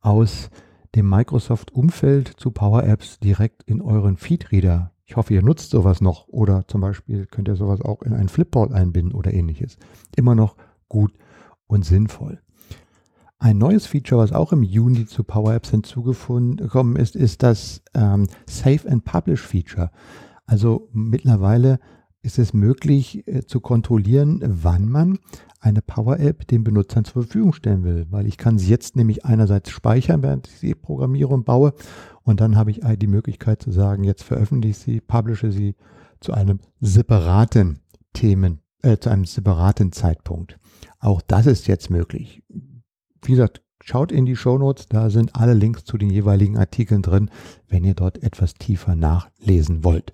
aus 0.00 0.50
dem 0.94 1.08
Microsoft-Umfeld 1.08 2.28
zu 2.36 2.50
Power 2.50 2.84
Apps 2.84 3.18
direkt 3.18 3.62
in 3.64 3.80
euren 3.80 4.16
Feedreader. 4.16 4.92
Ich 5.04 5.16
hoffe, 5.16 5.34
ihr 5.34 5.42
nutzt 5.42 5.70
sowas 5.70 6.00
noch 6.00 6.28
oder 6.28 6.66
zum 6.68 6.80
Beispiel 6.80 7.26
könnt 7.26 7.48
ihr 7.48 7.56
sowas 7.56 7.80
auch 7.80 8.02
in 8.02 8.12
einen 8.12 8.28
Flipboard 8.28 8.72
einbinden 8.72 9.14
oder 9.14 9.32
ähnliches. 9.32 9.78
Immer 10.16 10.34
noch 10.34 10.56
gut 10.88 11.12
und 11.66 11.84
sinnvoll. 11.84 12.40
Ein 13.38 13.58
neues 13.58 13.86
Feature, 13.86 14.20
was 14.20 14.32
auch 14.32 14.52
im 14.52 14.64
Juni 14.64 15.06
zu 15.06 15.22
Power 15.22 15.54
Apps 15.54 15.70
hinzugekommen 15.70 16.96
ist, 16.96 17.14
ist 17.14 17.42
das 17.44 17.82
ähm, 17.94 18.26
Save 18.46 18.90
and 18.90 19.04
Publish 19.04 19.42
Feature. 19.42 19.90
Also 20.44 20.88
mittlerweile 20.92 21.78
ist 22.22 22.38
es 22.38 22.52
möglich 22.52 23.26
äh, 23.26 23.44
zu 23.44 23.60
kontrollieren, 23.60 24.42
wann 24.44 24.88
man 24.88 25.18
eine 25.60 25.82
Power 25.82 26.20
App 26.20 26.46
den 26.46 26.64
Benutzern 26.64 27.04
zur 27.04 27.24
Verfügung 27.24 27.52
stellen 27.52 27.84
will, 27.84 28.06
weil 28.10 28.26
ich 28.26 28.36
kann 28.36 28.58
sie 28.58 28.68
jetzt 28.68 28.96
nämlich 28.96 29.24
einerseits 29.24 29.70
speichern, 29.70 30.22
während 30.22 30.46
ich 30.48 30.58
sie 30.58 30.74
programmiere 30.74 31.34
und 31.34 31.44
baue 31.44 31.74
und 32.22 32.40
dann 32.40 32.56
habe 32.56 32.70
ich 32.70 32.80
die 32.98 33.06
Möglichkeit 33.06 33.62
zu 33.62 33.72
sagen, 33.72 34.04
jetzt 34.04 34.22
veröffentliche 34.22 34.70
ich 34.70 34.78
sie, 34.78 35.00
publische 35.00 35.50
sie 35.50 35.74
zu 36.20 36.32
einem 36.32 36.60
separaten 36.80 37.80
Themen, 38.12 38.60
äh, 38.82 38.98
zu 38.98 39.10
einem 39.10 39.24
separaten 39.24 39.92
Zeitpunkt. 39.92 40.58
Auch 41.00 41.22
das 41.22 41.46
ist 41.46 41.66
jetzt 41.68 41.90
möglich. 41.90 42.42
Wie 43.22 43.32
gesagt, 43.32 43.62
schaut 43.82 44.12
in 44.12 44.26
die 44.26 44.36
Show 44.36 44.58
Notes, 44.58 44.86
da 44.88 45.10
sind 45.10 45.36
alle 45.36 45.54
Links 45.54 45.84
zu 45.84 45.96
den 45.96 46.10
jeweiligen 46.10 46.58
Artikeln 46.58 47.02
drin, 47.02 47.30
wenn 47.68 47.84
ihr 47.84 47.94
dort 47.94 48.22
etwas 48.22 48.54
tiefer 48.54 48.94
nachlesen 48.94 49.84
wollt. 49.84 50.12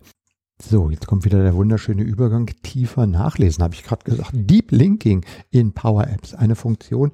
So, 0.62 0.88
jetzt 0.88 1.08
kommt 1.08 1.24
wieder 1.24 1.42
der 1.42 1.54
wunderschöne 1.54 2.02
Übergang. 2.02 2.46
Tiefer 2.62 3.06
nachlesen, 3.06 3.64
habe 3.64 3.74
ich 3.74 3.82
gerade 3.82 4.04
gesagt. 4.04 4.30
Deep 4.34 4.70
Linking 4.70 5.24
in 5.50 5.72
Power 5.72 6.06
Apps. 6.06 6.32
Eine 6.32 6.54
Funktion, 6.54 7.10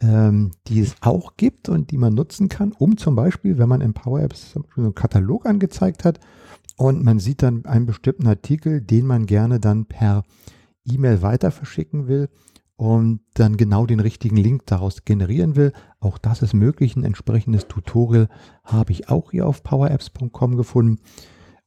ähm, 0.00 0.50
die 0.66 0.80
es 0.80 0.94
auch 1.00 1.36
gibt 1.38 1.70
und 1.70 1.90
die 1.90 1.96
man 1.96 2.12
nutzen 2.12 2.48
kann, 2.48 2.72
um 2.72 2.98
zum 2.98 3.16
Beispiel, 3.16 3.56
wenn 3.56 3.70
man 3.70 3.80
in 3.80 3.94
Power 3.94 4.20
Apps 4.20 4.54
einen 4.76 4.94
Katalog 4.94 5.46
angezeigt 5.46 6.04
hat 6.04 6.20
und 6.76 7.02
man 7.02 7.20
sieht 7.20 7.42
dann 7.42 7.64
einen 7.64 7.86
bestimmten 7.86 8.26
Artikel, 8.26 8.82
den 8.82 9.06
man 9.06 9.24
gerne 9.24 9.60
dann 9.60 9.86
per 9.86 10.22
E-Mail 10.84 11.22
weiter 11.22 11.50
verschicken 11.50 12.06
will 12.06 12.28
und 12.76 13.20
dann 13.32 13.56
genau 13.56 13.86
den 13.86 14.00
richtigen 14.00 14.36
Link 14.36 14.66
daraus 14.66 15.06
generieren 15.06 15.56
will. 15.56 15.72
Auch 16.00 16.18
das 16.18 16.42
ist 16.42 16.52
möglich. 16.52 16.96
Ein 16.96 17.04
entsprechendes 17.04 17.66
Tutorial 17.66 18.28
habe 18.62 18.92
ich 18.92 19.08
auch 19.08 19.30
hier 19.30 19.46
auf 19.46 19.62
powerapps.com 19.62 20.56
gefunden. 20.56 21.00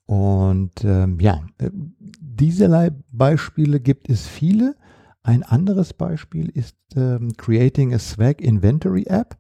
Und 0.08 0.86
ähm, 0.86 1.20
ja, 1.20 1.42
äh, 1.60 1.70
dieserlei 1.70 2.92
Beispiele 3.12 3.80
gibt 3.80 4.10
es 4.10 4.26
viele. 4.26 4.76
Ein 5.22 5.44
anderes 5.44 5.94
Beispiel 5.94 6.48
ist 6.50 6.78
ähm, 6.96 7.34
Creating 7.36 7.94
a 7.94 8.00
Swag 8.00 8.42
Inventory 8.42 9.04
App. 9.08 9.38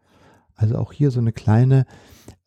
Also 0.55 0.77
auch 0.77 0.91
hier 0.91 1.09
so 1.09 1.21
eine 1.21 1.31
kleine 1.31 1.85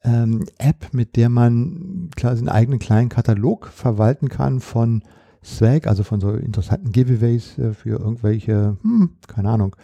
ähm, 0.05 0.45
App, 0.59 0.93
mit 0.93 1.17
der 1.17 1.31
man 1.31 2.11
klar 2.15 2.37
seinen 2.37 2.51
eigenen 2.51 2.79
kleinen 2.79 3.09
Katalog 3.09 3.69
verwalten 3.69 4.29
kann 4.29 4.61
von 4.61 5.03
Swag, 5.43 5.87
also 5.87 6.03
von 6.03 6.21
so 6.21 6.33
interessanten 6.33 6.93
Giveaways 6.93 7.57
äh, 7.57 7.73
für 7.73 7.99
irgendwelche, 7.99 8.77
hm, 8.83 9.17
keine 9.27 9.49
Ahnung, 9.49 9.77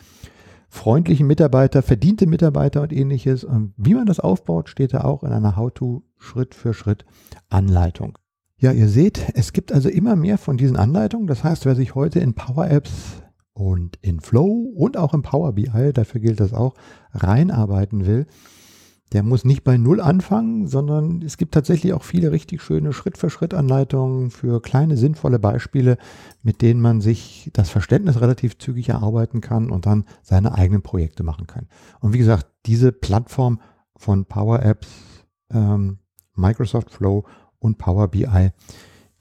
freundlichen 0.69 1.27
Mitarbeiter, 1.27 1.81
verdiente 1.81 2.27
Mitarbeiter 2.27 2.83
und 2.83 2.93
ähnliches. 2.93 3.45
Und 3.45 3.73
wie 3.79 3.95
man 3.95 4.05
das 4.05 4.21
aufbaut, 4.21 4.69
steht 4.69 4.93
da 4.93 5.05
auch 5.05 5.23
in 5.23 5.33
einer 5.33 5.57
How-to 5.57 6.03
Schritt 6.19 6.55
für 6.55 6.75
Schritt 6.75 7.07
Anleitung. 7.49 8.19
Ja, 8.59 8.73
ihr 8.73 8.89
seht, 8.89 9.33
es 9.35 9.53
gibt 9.53 9.71
also 9.71 9.91
immer 9.91 10.17
mehr 10.17 10.39
von 10.39 10.57
diesen 10.57 10.77
Anleitungen. 10.77 11.27
Das 11.27 11.45
heißt, 11.45 11.67
wer 11.67 11.77
sich 11.77 11.95
heute 11.95 12.21
in 12.21 12.35
Power 12.35 12.71
Apps 12.71 13.23
und 13.53 13.99
in 14.01 14.21
Flow 14.21 14.73
und 14.75 14.97
auch 14.97 15.13
in 15.13 15.21
Power 15.21 15.53
BI, 15.53 15.93
dafür 15.93 16.21
gilt 16.23 16.41
das 16.41 16.55
auch, 16.55 16.75
reinarbeiten 17.13 18.07
will, 18.07 18.27
der 19.13 19.23
muss 19.23 19.45
nicht 19.45 19.63
bei 19.63 19.77
Null 19.77 20.01
anfangen, 20.01 20.67
sondern 20.67 21.23
es 21.23 21.37
gibt 21.37 21.55
tatsächlich 21.55 21.93
auch 21.93 22.03
viele 22.03 22.33
richtig 22.33 22.61
schöne 22.63 22.93
Schritt-für-Schritt-Anleitungen 22.93 24.31
für 24.31 24.61
kleine, 24.61 24.97
sinnvolle 24.97 25.39
Beispiele, 25.39 25.97
mit 26.43 26.61
denen 26.61 26.81
man 26.81 27.01
sich 27.01 27.51
das 27.53 27.71
Verständnis 27.71 28.21
relativ 28.21 28.59
zügig 28.59 28.89
erarbeiten 28.89 29.41
kann 29.41 29.71
und 29.71 29.87
dann 29.87 30.07
seine 30.23 30.55
eigenen 30.55 30.83
Projekte 30.83 31.23
machen 31.23 31.47
kann. 31.47 31.69
Und 32.01 32.15
wie 32.15 32.19
gesagt, 32.19 32.47
diese 32.65 32.91
Plattform 32.91 33.61
von 33.97 34.25
Power 34.25 34.63
Apps, 34.63 34.89
ähm, 35.53 35.99
Microsoft 36.35 36.91
Flow 36.91 37.25
und 37.67 37.79
Power 37.79 38.09
BI, 38.09 38.51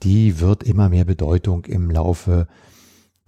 die 0.02 0.40
wird 0.40 0.62
immer 0.62 0.88
mehr 0.88 1.04
Bedeutung 1.04 1.64
im 1.66 1.90
Laufe 1.90 2.46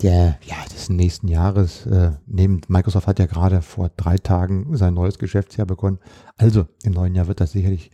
der, 0.02 0.38
ja, 0.42 0.56
des 0.72 0.88
nächsten 0.88 1.28
Jahres 1.28 1.87
äh, 1.87 2.12
nehmen. 2.26 2.60
Microsoft 2.68 3.06
hat 3.06 3.18
ja 3.18 3.26
gerade 3.26 3.62
vor 3.62 3.90
drei 3.96 4.16
Tagen 4.16 4.76
sein 4.76 4.94
neues 4.94 5.18
Geschäftsjahr 5.18 5.66
begonnen. 5.66 5.98
Also 6.37 6.66
im 6.84 6.92
neuen 6.92 7.14
Jahr 7.14 7.26
wird 7.26 7.40
das 7.40 7.52
sicherlich 7.52 7.90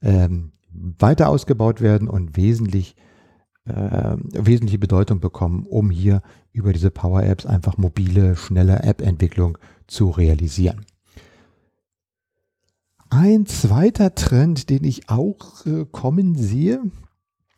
ähm, 0.00 0.52
weiter 0.72 1.28
ausgebaut 1.28 1.80
werden 1.80 2.08
und 2.08 2.36
wesentlich 2.36 2.94
äh, 3.64 4.16
wesentliche 4.32 4.78
Bedeutung 4.78 5.20
bekommen, 5.20 5.66
um 5.68 5.90
hier 5.90 6.22
über 6.52 6.72
diese 6.72 6.90
Power 6.90 7.22
Apps 7.22 7.46
einfach 7.46 7.76
mobile, 7.76 8.36
schnelle 8.36 8.82
App-Entwicklung 8.82 9.58
zu 9.86 10.10
realisieren. 10.10 10.86
Ein 13.10 13.44
zweiter 13.46 14.14
Trend, 14.14 14.70
den 14.70 14.84
ich 14.84 15.08
auch 15.08 15.66
äh, 15.66 15.84
kommen 15.90 16.36
sehe, 16.36 16.80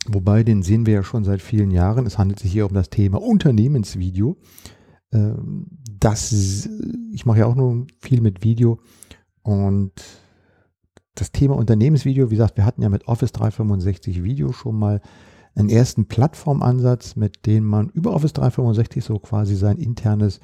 wobei 0.07 0.45
den 0.45 0.63
sehen 0.63 0.87
wir 0.87 0.95
ja 0.95 1.03
schon 1.03 1.25
seit 1.25 1.43
vielen 1.43 1.71
Jahren, 1.71 2.07
es 2.07 2.17
handelt 2.17 2.41
sich 2.41 2.51
hier 2.51 2.67
um 2.67 2.73
das 2.73 2.89
Thema 2.89 3.21
Unternehmensvideo. 3.21 4.39
Ähm, 5.13 5.67
das, 6.01 6.69
ich 7.13 7.27
mache 7.27 7.41
ja 7.41 7.47
auch 7.47 7.55
nur 7.55 7.87
viel 8.01 8.23
mit 8.23 8.43
Video 8.43 8.81
und 9.43 9.93
das 11.15 11.33
Thema 11.33 11.57
Unternehmensvideo, 11.57 12.31
wie 12.31 12.37
gesagt, 12.37 12.57
wir 12.57 12.65
hatten 12.65 12.81
ja 12.81 12.89
mit 12.89 13.07
Office 13.07 13.33
365 13.33 14.23
Video 14.23 14.53
schon 14.53 14.79
mal 14.79 15.03
einen 15.55 15.69
ersten 15.69 16.07
Plattformansatz, 16.07 17.17
mit 17.17 17.45
dem 17.45 17.65
man 17.65 17.91
über 17.91 18.15
Office 18.15 18.33
365 18.33 19.05
so 19.05 19.19
quasi 19.19 19.55
sein 19.55 19.77
internes 19.77 20.41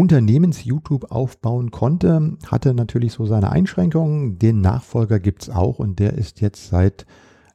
Unternehmens-YouTube 0.00 1.10
aufbauen 1.10 1.70
konnte, 1.70 2.38
hatte 2.46 2.72
natürlich 2.72 3.12
so 3.12 3.26
seine 3.26 3.52
Einschränkungen. 3.52 4.38
Den 4.38 4.62
Nachfolger 4.62 5.20
gibt 5.20 5.42
es 5.42 5.50
auch 5.50 5.78
und 5.78 5.98
der 5.98 6.14
ist 6.14 6.40
jetzt 6.40 6.68
seit, 6.68 7.04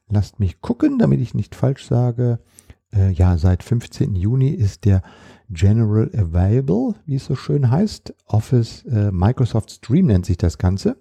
lasst 0.08 0.38
mich 0.38 0.60
gucken, 0.60 1.00
damit 1.00 1.20
ich 1.20 1.34
nicht 1.34 1.56
falsch 1.56 1.84
sage, 1.84 2.38
äh, 2.94 3.10
ja, 3.10 3.36
seit 3.36 3.64
15. 3.64 4.14
Juni 4.14 4.50
ist 4.50 4.84
der 4.84 5.02
General 5.50 6.08
Available, 6.14 6.94
wie 7.04 7.16
es 7.16 7.24
so 7.24 7.34
schön 7.34 7.68
heißt. 7.68 8.14
Office, 8.26 8.84
äh, 8.84 9.10
Microsoft 9.10 9.72
Stream 9.72 10.06
nennt 10.06 10.24
sich 10.24 10.38
das 10.38 10.56
Ganze. 10.56 10.98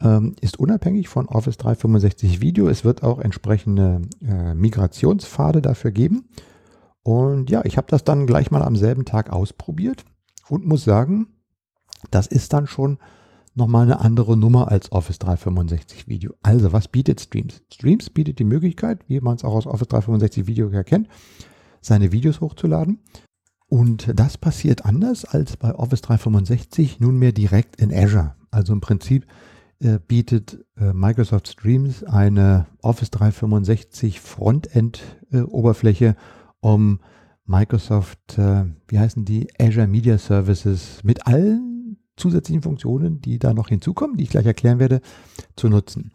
Ähm, 0.00 0.34
ist 0.40 0.58
unabhängig 0.58 1.08
von 1.08 1.28
Office 1.28 1.58
365 1.58 2.40
Video. 2.40 2.66
Es 2.66 2.84
wird 2.84 3.04
auch 3.04 3.20
entsprechende 3.20 4.02
äh, 4.20 4.54
Migrationspfade 4.54 5.62
dafür 5.62 5.92
geben. 5.92 6.28
Und 7.04 7.50
ja, 7.50 7.64
ich 7.64 7.76
habe 7.76 7.86
das 7.88 8.02
dann 8.02 8.26
gleich 8.26 8.50
mal 8.50 8.64
am 8.64 8.74
selben 8.74 9.04
Tag 9.04 9.30
ausprobiert 9.30 10.04
und 10.50 10.66
muss 10.66 10.84
sagen, 10.84 11.28
das 12.10 12.26
ist 12.26 12.52
dann 12.52 12.66
schon 12.66 12.98
nochmal 13.54 13.84
eine 13.84 14.00
andere 14.00 14.36
Nummer 14.36 14.68
als 14.70 14.92
Office 14.92 15.18
365 15.18 16.08
Video. 16.08 16.34
Also, 16.42 16.72
was 16.72 16.88
bietet 16.88 17.20
Streams? 17.20 17.62
Streams 17.72 18.10
bietet 18.10 18.38
die 18.38 18.44
Möglichkeit, 18.44 19.00
wie 19.08 19.20
man 19.20 19.36
es 19.36 19.44
auch 19.44 19.54
aus 19.54 19.66
Office 19.66 19.88
365 19.88 20.46
Video 20.46 20.70
erkennt, 20.70 21.08
seine 21.80 22.12
Videos 22.12 22.40
hochzuladen. 22.40 23.00
Und 23.68 24.12
das 24.18 24.36
passiert 24.36 24.84
anders 24.84 25.24
als 25.24 25.56
bei 25.56 25.74
Office 25.74 26.00
365 26.02 27.00
nunmehr 27.00 27.32
direkt 27.32 27.80
in 27.80 27.94
Azure. 27.94 28.34
Also 28.50 28.72
im 28.72 28.80
Prinzip 28.80 29.26
äh, 29.78 29.98
bietet 30.06 30.64
äh, 30.76 30.92
Microsoft 30.92 31.48
Streams 31.48 32.02
eine 32.02 32.66
Office 32.82 33.10
365 33.12 34.20
Frontend-Oberfläche, 34.20 36.06
äh, 36.06 36.14
um 36.60 36.98
Microsoft, 37.50 38.38
äh, 38.38 38.64
wie 38.86 38.98
heißen 38.98 39.24
die, 39.24 39.48
Azure 39.60 39.88
Media 39.88 40.16
Services 40.18 41.00
mit 41.02 41.26
allen 41.26 41.98
zusätzlichen 42.16 42.62
Funktionen, 42.62 43.20
die 43.20 43.38
da 43.38 43.52
noch 43.52 43.68
hinzukommen, 43.68 44.16
die 44.16 44.24
ich 44.24 44.30
gleich 44.30 44.46
erklären 44.46 44.78
werde, 44.78 45.00
zu 45.56 45.68
nutzen. 45.68 46.12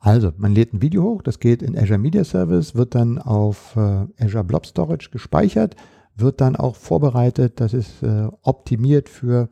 Also, 0.00 0.32
man 0.38 0.54
lädt 0.54 0.72
ein 0.72 0.80
Video 0.80 1.02
hoch, 1.02 1.22
das 1.22 1.40
geht 1.40 1.62
in 1.62 1.76
Azure 1.76 1.98
Media 1.98 2.24
Service, 2.24 2.74
wird 2.74 2.94
dann 2.94 3.18
auf 3.18 3.76
äh, 3.76 4.06
Azure 4.18 4.44
Blob 4.44 4.64
Storage 4.64 5.10
gespeichert, 5.10 5.76
wird 6.16 6.40
dann 6.40 6.56
auch 6.56 6.76
vorbereitet, 6.76 7.60
das 7.60 7.74
ist 7.74 8.02
äh, 8.02 8.28
optimiert 8.42 9.08
für, 9.08 9.50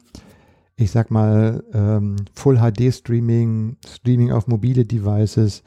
ich 0.77 0.91
sag 0.91 1.11
mal, 1.11 1.65
ähm, 1.75 2.17
Full 2.33 2.59
HD 2.59 2.95
Streaming, 2.95 3.77
Streaming 3.87 4.33
auf 4.33 4.47
mobile 4.47 4.85
Devices, 4.85 5.63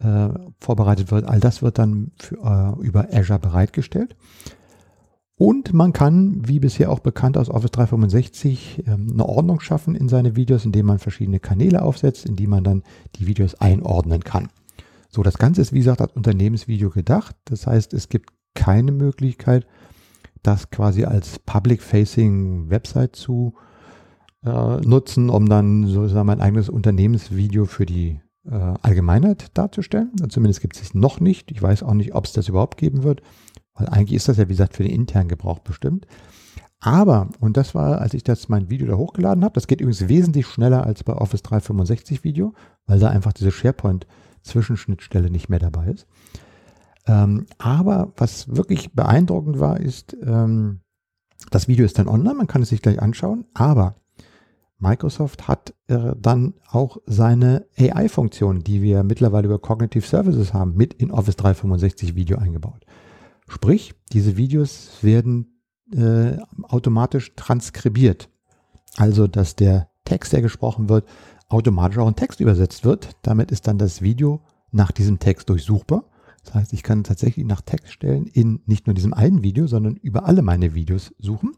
äh, 0.00 0.28
vorbereitet 0.60 1.10
wird. 1.10 1.24
All 1.24 1.40
das 1.40 1.62
wird 1.62 1.78
dann 1.78 2.10
für, 2.18 2.36
äh, 2.36 2.84
über 2.84 3.08
Azure 3.12 3.38
bereitgestellt. 3.38 4.16
Und 5.36 5.72
man 5.72 5.92
kann, 5.92 6.46
wie 6.46 6.60
bisher 6.60 6.90
auch 6.90 7.00
bekannt 7.00 7.36
aus 7.36 7.50
Office 7.50 7.72
365, 7.72 8.84
ähm, 8.86 9.08
eine 9.12 9.26
Ordnung 9.26 9.60
schaffen 9.60 9.96
in 9.96 10.08
seine 10.08 10.36
Videos, 10.36 10.64
indem 10.64 10.86
man 10.86 11.00
verschiedene 11.00 11.40
Kanäle 11.40 11.82
aufsetzt, 11.82 12.24
in 12.24 12.36
die 12.36 12.46
man 12.46 12.62
dann 12.62 12.84
die 13.16 13.26
Videos 13.26 13.56
einordnen 13.56 14.22
kann. 14.22 14.48
So, 15.08 15.22
das 15.22 15.38
Ganze 15.38 15.60
ist 15.60 15.72
wie 15.72 15.78
gesagt 15.78 16.00
als 16.00 16.12
Unternehmensvideo 16.12 16.90
gedacht. 16.90 17.36
Das 17.46 17.66
heißt, 17.66 17.94
es 17.94 18.08
gibt 18.08 18.30
keine 18.54 18.92
Möglichkeit, 18.92 19.66
das 20.42 20.70
quasi 20.70 21.04
als 21.04 21.40
Public-Facing 21.40 22.70
Website 22.70 23.16
zu 23.16 23.54
äh, 24.44 24.76
nutzen, 24.80 25.30
um 25.30 25.48
dann 25.48 25.86
sozusagen 25.86 26.30
ein 26.30 26.40
eigenes 26.40 26.68
Unternehmensvideo 26.68 27.64
für 27.64 27.86
die 27.86 28.20
äh, 28.48 28.74
Allgemeinheit 28.82 29.46
darzustellen. 29.54 30.12
Zumindest 30.28 30.60
gibt 30.60 30.76
es 30.76 30.82
es 30.82 30.94
noch 30.94 31.18
nicht. 31.18 31.50
Ich 31.50 31.60
weiß 31.60 31.82
auch 31.82 31.94
nicht, 31.94 32.14
ob 32.14 32.26
es 32.26 32.32
das 32.32 32.48
überhaupt 32.48 32.76
geben 32.76 33.02
wird. 33.02 33.22
Weil 33.74 33.88
eigentlich 33.88 34.16
ist 34.16 34.28
das 34.28 34.36
ja, 34.36 34.44
wie 34.44 34.52
gesagt, 34.52 34.76
für 34.76 34.84
den 34.84 34.92
internen 34.92 35.28
Gebrauch 35.28 35.58
bestimmt. 35.58 36.06
Aber, 36.80 37.30
und 37.40 37.56
das 37.56 37.74
war, 37.74 38.00
als 38.00 38.14
ich 38.14 38.24
das 38.24 38.48
mein 38.48 38.68
Video 38.68 38.86
da 38.86 38.96
hochgeladen 38.96 39.42
habe, 39.42 39.54
das 39.54 39.66
geht 39.66 39.80
übrigens 39.80 40.08
wesentlich 40.08 40.46
schneller 40.46 40.84
als 40.84 41.02
bei 41.02 41.14
Office 41.14 41.42
365 41.42 42.24
Video, 42.24 42.52
weil 42.86 42.98
da 42.98 43.08
einfach 43.08 43.32
diese 43.32 43.50
SharePoint-Zwischenschnittstelle 43.50 45.30
nicht 45.30 45.48
mehr 45.48 45.60
dabei 45.60 45.86
ist. 45.86 46.06
Ähm, 47.06 47.46
aber 47.58 48.12
was 48.16 48.54
wirklich 48.54 48.92
beeindruckend 48.92 49.60
war, 49.60 49.80
ist, 49.80 50.14
ähm, 50.22 50.80
das 51.50 51.68
Video 51.68 51.84
ist 51.84 51.98
dann 51.98 52.08
online, 52.08 52.34
man 52.34 52.46
kann 52.46 52.62
es 52.62 52.68
sich 52.68 52.82
gleich 52.82 53.00
anschauen, 53.00 53.46
aber 53.54 53.96
Microsoft 54.78 55.48
hat 55.48 55.74
äh, 55.88 56.12
dann 56.18 56.54
auch 56.70 56.98
seine 57.06 57.66
AI-Funktion, 57.78 58.60
die 58.60 58.82
wir 58.82 59.02
mittlerweile 59.02 59.46
über 59.46 59.58
Cognitive 59.58 60.06
Services 60.06 60.52
haben, 60.52 60.74
mit 60.74 60.94
in 60.94 61.10
Office 61.10 61.36
365 61.36 62.14
Video 62.14 62.38
eingebaut. 62.38 62.84
Sprich, 63.48 63.94
diese 64.12 64.36
Videos 64.36 64.98
werden 65.02 65.60
äh, 65.92 66.38
automatisch 66.62 67.34
transkribiert. 67.36 68.28
Also, 68.96 69.26
dass 69.26 69.56
der 69.56 69.88
Text, 70.04 70.32
der 70.32 70.42
gesprochen 70.42 70.88
wird, 70.88 71.06
automatisch 71.48 71.98
auch 71.98 72.08
in 72.08 72.16
Text 72.16 72.40
übersetzt 72.40 72.84
wird. 72.84 73.16
Damit 73.22 73.50
ist 73.50 73.66
dann 73.66 73.78
das 73.78 74.02
Video 74.02 74.40
nach 74.70 74.92
diesem 74.92 75.18
Text 75.18 75.48
durchsuchbar. 75.48 76.04
Das 76.44 76.54
heißt, 76.54 76.72
ich 76.72 76.82
kann 76.82 77.04
tatsächlich 77.04 77.46
nach 77.46 77.62
Textstellen 77.62 78.26
in 78.26 78.60
nicht 78.66 78.86
nur 78.86 78.94
diesem 78.94 79.14
einen 79.14 79.42
Video, 79.42 79.66
sondern 79.66 79.96
über 79.96 80.26
alle 80.26 80.42
meine 80.42 80.74
Videos 80.74 81.14
suchen. 81.18 81.52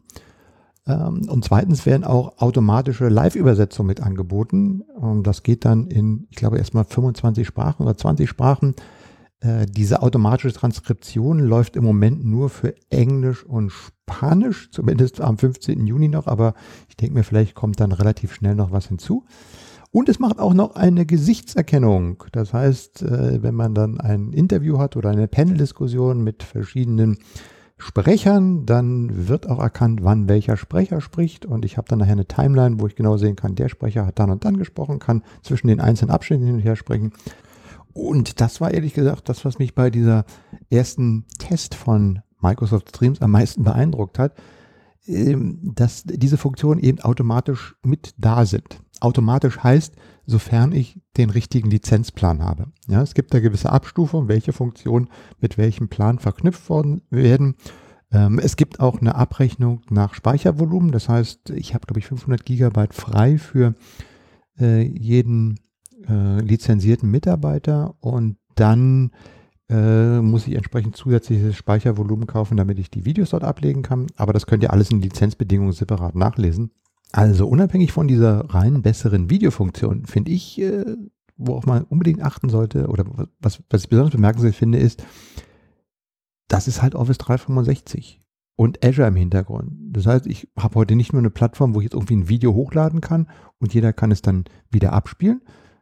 Ähm, 0.85 1.27
und 1.29 1.43
zweitens 1.43 1.85
werden 1.85 2.03
auch 2.03 2.37
automatische 2.37 3.09
Live-Übersetzungen 3.09 3.87
mit 3.87 4.01
angeboten. 4.01 4.83
Das 5.23 5.43
geht 5.43 5.65
dann 5.65 5.87
in, 5.87 6.27
ich 6.29 6.37
glaube, 6.37 6.57
erstmal 6.57 6.85
25 6.85 7.45
Sprachen 7.45 7.83
oder 7.83 7.97
20 7.97 8.29
Sprachen. 8.29 8.75
Äh, 9.39 9.65
diese 9.67 10.01
automatische 10.01 10.53
Transkription 10.53 11.39
läuft 11.39 11.75
im 11.75 11.83
Moment 11.83 12.25
nur 12.25 12.49
für 12.49 12.73
Englisch 12.89 13.43
und 13.43 13.71
Spanisch, 13.71 14.71
zumindest 14.71 15.21
am 15.21 15.37
15. 15.37 15.85
Juni 15.85 16.07
noch, 16.07 16.27
aber 16.27 16.53
ich 16.89 16.97
denke 16.97 17.13
mir, 17.13 17.23
vielleicht 17.23 17.53
kommt 17.53 17.79
dann 17.79 17.91
relativ 17.91 18.33
schnell 18.33 18.55
noch 18.55 18.71
was 18.71 18.87
hinzu. 18.87 19.25
Und 19.91 20.09
es 20.09 20.19
macht 20.19 20.39
auch 20.39 20.53
noch 20.53 20.75
eine 20.75 21.05
Gesichtserkennung. 21.05 22.23
Das 22.31 22.53
heißt, 22.53 23.03
äh, 23.03 23.41
wenn 23.41 23.55
man 23.55 23.73
dann 23.73 23.99
ein 23.99 24.33
Interview 24.33 24.79
hat 24.79 24.95
oder 24.95 25.09
eine 25.09 25.27
Panel-Diskussion 25.27 26.23
mit 26.23 26.43
verschiedenen 26.43 27.17
Sprechern, 27.77 28.65
dann 28.65 29.27
wird 29.27 29.47
auch 29.47 29.59
erkannt, 29.59 29.99
wann 30.03 30.27
welcher 30.27 30.57
Sprecher 30.57 30.99
spricht. 30.99 31.45
Und 31.45 31.63
ich 31.63 31.77
habe 31.77 31.87
dann 31.87 31.99
nachher 31.99 32.13
eine 32.13 32.27
Timeline, 32.27 32.79
wo 32.79 32.87
ich 32.87 32.95
genau 32.95 33.17
sehen 33.17 33.35
kann, 33.35 33.55
der 33.55 33.69
Sprecher 33.69 34.05
hat 34.05 34.19
dann 34.19 34.31
und 34.31 34.45
dann 34.45 34.57
gesprochen, 34.57 34.99
kann 34.99 35.23
zwischen 35.43 35.67
den 35.67 35.79
einzelnen 35.79 36.11
Abschnitten 36.11 36.45
hin 36.45 36.55
und 36.55 36.61
her 36.61 36.75
sprechen. 36.75 37.13
Und 37.97 38.41
das 38.41 38.61
war 38.61 38.71
ehrlich 38.71 38.93
gesagt 38.93 39.27
das, 39.27 39.43
was 39.43 39.57
mich 39.57 39.73
bei 39.73 39.89
dieser 39.89 40.25
ersten 40.69 41.25
Test 41.39 41.73
von 41.73 42.19
Microsoft 42.39 42.89
Streams 42.89 43.23
am 43.23 43.31
meisten 43.31 43.63
beeindruckt 43.63 44.19
hat, 44.19 44.35
ähm, 45.07 45.73
dass 45.73 46.03
diese 46.03 46.37
Funktionen 46.37 46.79
eben 46.79 46.99
automatisch 46.99 47.75
mit 47.83 48.13
da 48.19 48.45
sind. 48.45 48.81
Automatisch 48.99 49.63
heißt, 49.63 49.95
sofern 50.27 50.73
ich 50.73 51.01
den 51.17 51.31
richtigen 51.31 51.71
Lizenzplan 51.71 52.43
habe. 52.43 52.67
Ja, 52.87 53.01
es 53.01 53.15
gibt 53.15 53.33
da 53.33 53.39
gewisse 53.39 53.71
Abstufungen, 53.71 54.27
welche 54.27 54.53
Funktionen 54.53 55.09
mit 55.39 55.57
welchem 55.57 55.89
Plan 55.89 56.19
verknüpft 56.19 56.69
worden 56.69 57.01
werden. 57.09 57.55
Ähm, 58.11 58.37
es 58.37 58.57
gibt 58.57 58.79
auch 58.79 59.01
eine 59.01 59.15
Abrechnung 59.15 59.81
nach 59.89 60.13
Speichervolumen. 60.13 60.91
Das 60.91 61.09
heißt, 61.09 61.49
ich 61.49 61.73
habe, 61.73 61.87
glaube 61.87 61.99
ich, 61.99 62.05
500 62.05 62.45
Gigabyte 62.45 62.93
frei 62.93 63.39
für 63.39 63.73
äh, 64.59 64.83
jeden 64.83 65.59
äh, 66.09 66.39
lizenzierten 66.41 67.09
Mitarbeiter 67.09 67.95
und 67.99 68.37
dann 68.55 69.11
äh, 69.69 70.21
muss 70.21 70.47
ich 70.47 70.55
entsprechend 70.55 70.95
zusätzliches 70.95 71.55
Speichervolumen 71.55 72.27
kaufen, 72.27 72.57
damit 72.57 72.79
ich 72.79 72.89
die 72.89 73.05
Videos 73.05 73.31
dort 73.31 73.43
ablegen 73.43 73.81
kann. 73.81 74.07
Aber 74.15 74.33
das 74.33 74.45
könnt 74.45 74.63
ihr 74.63 74.71
alles 74.71 74.91
in 74.91 75.01
Lizenzbedingungen 75.01 75.73
separat 75.73 76.15
nachlesen. 76.15 76.71
Also 77.11 77.47
unabhängig 77.47 77.91
von 77.91 78.07
dieser 78.07 78.49
rein 78.49 78.81
besseren 78.81 79.29
Videofunktion, 79.29 80.05
finde 80.05 80.31
ich, 80.31 80.59
äh, 80.61 80.95
worauf 81.37 81.65
man 81.65 81.83
unbedingt 81.83 82.21
achten 82.21 82.49
sollte, 82.49 82.87
oder 82.87 83.05
was, 83.39 83.61
was 83.69 83.83
ich 83.83 83.89
besonders 83.89 84.13
bemerkenswert 84.13 84.55
finde, 84.55 84.79
ist, 84.79 85.03
das 86.47 86.67
ist 86.67 86.81
halt 86.81 86.95
Office 86.95 87.17
365 87.17 88.21
und 88.55 88.83
Azure 88.83 89.07
im 89.07 89.15
Hintergrund. 89.15 89.71
Das 89.91 90.05
heißt, 90.05 90.27
ich 90.27 90.49
habe 90.57 90.75
heute 90.75 90.95
nicht 90.95 91.13
nur 91.13 91.21
eine 91.21 91.29
Plattform, 91.29 91.75
wo 91.75 91.79
ich 91.79 91.85
jetzt 91.85 91.93
irgendwie 91.93 92.15
ein 92.15 92.29
Video 92.29 92.53
hochladen 92.53 93.01
kann 93.01 93.27
und 93.59 93.73
jeder 93.73 93.93
kann 93.93 94.11
es 94.11 94.21
dann 94.21 94.45
wieder 94.69 94.93
abspielen, 94.93 95.41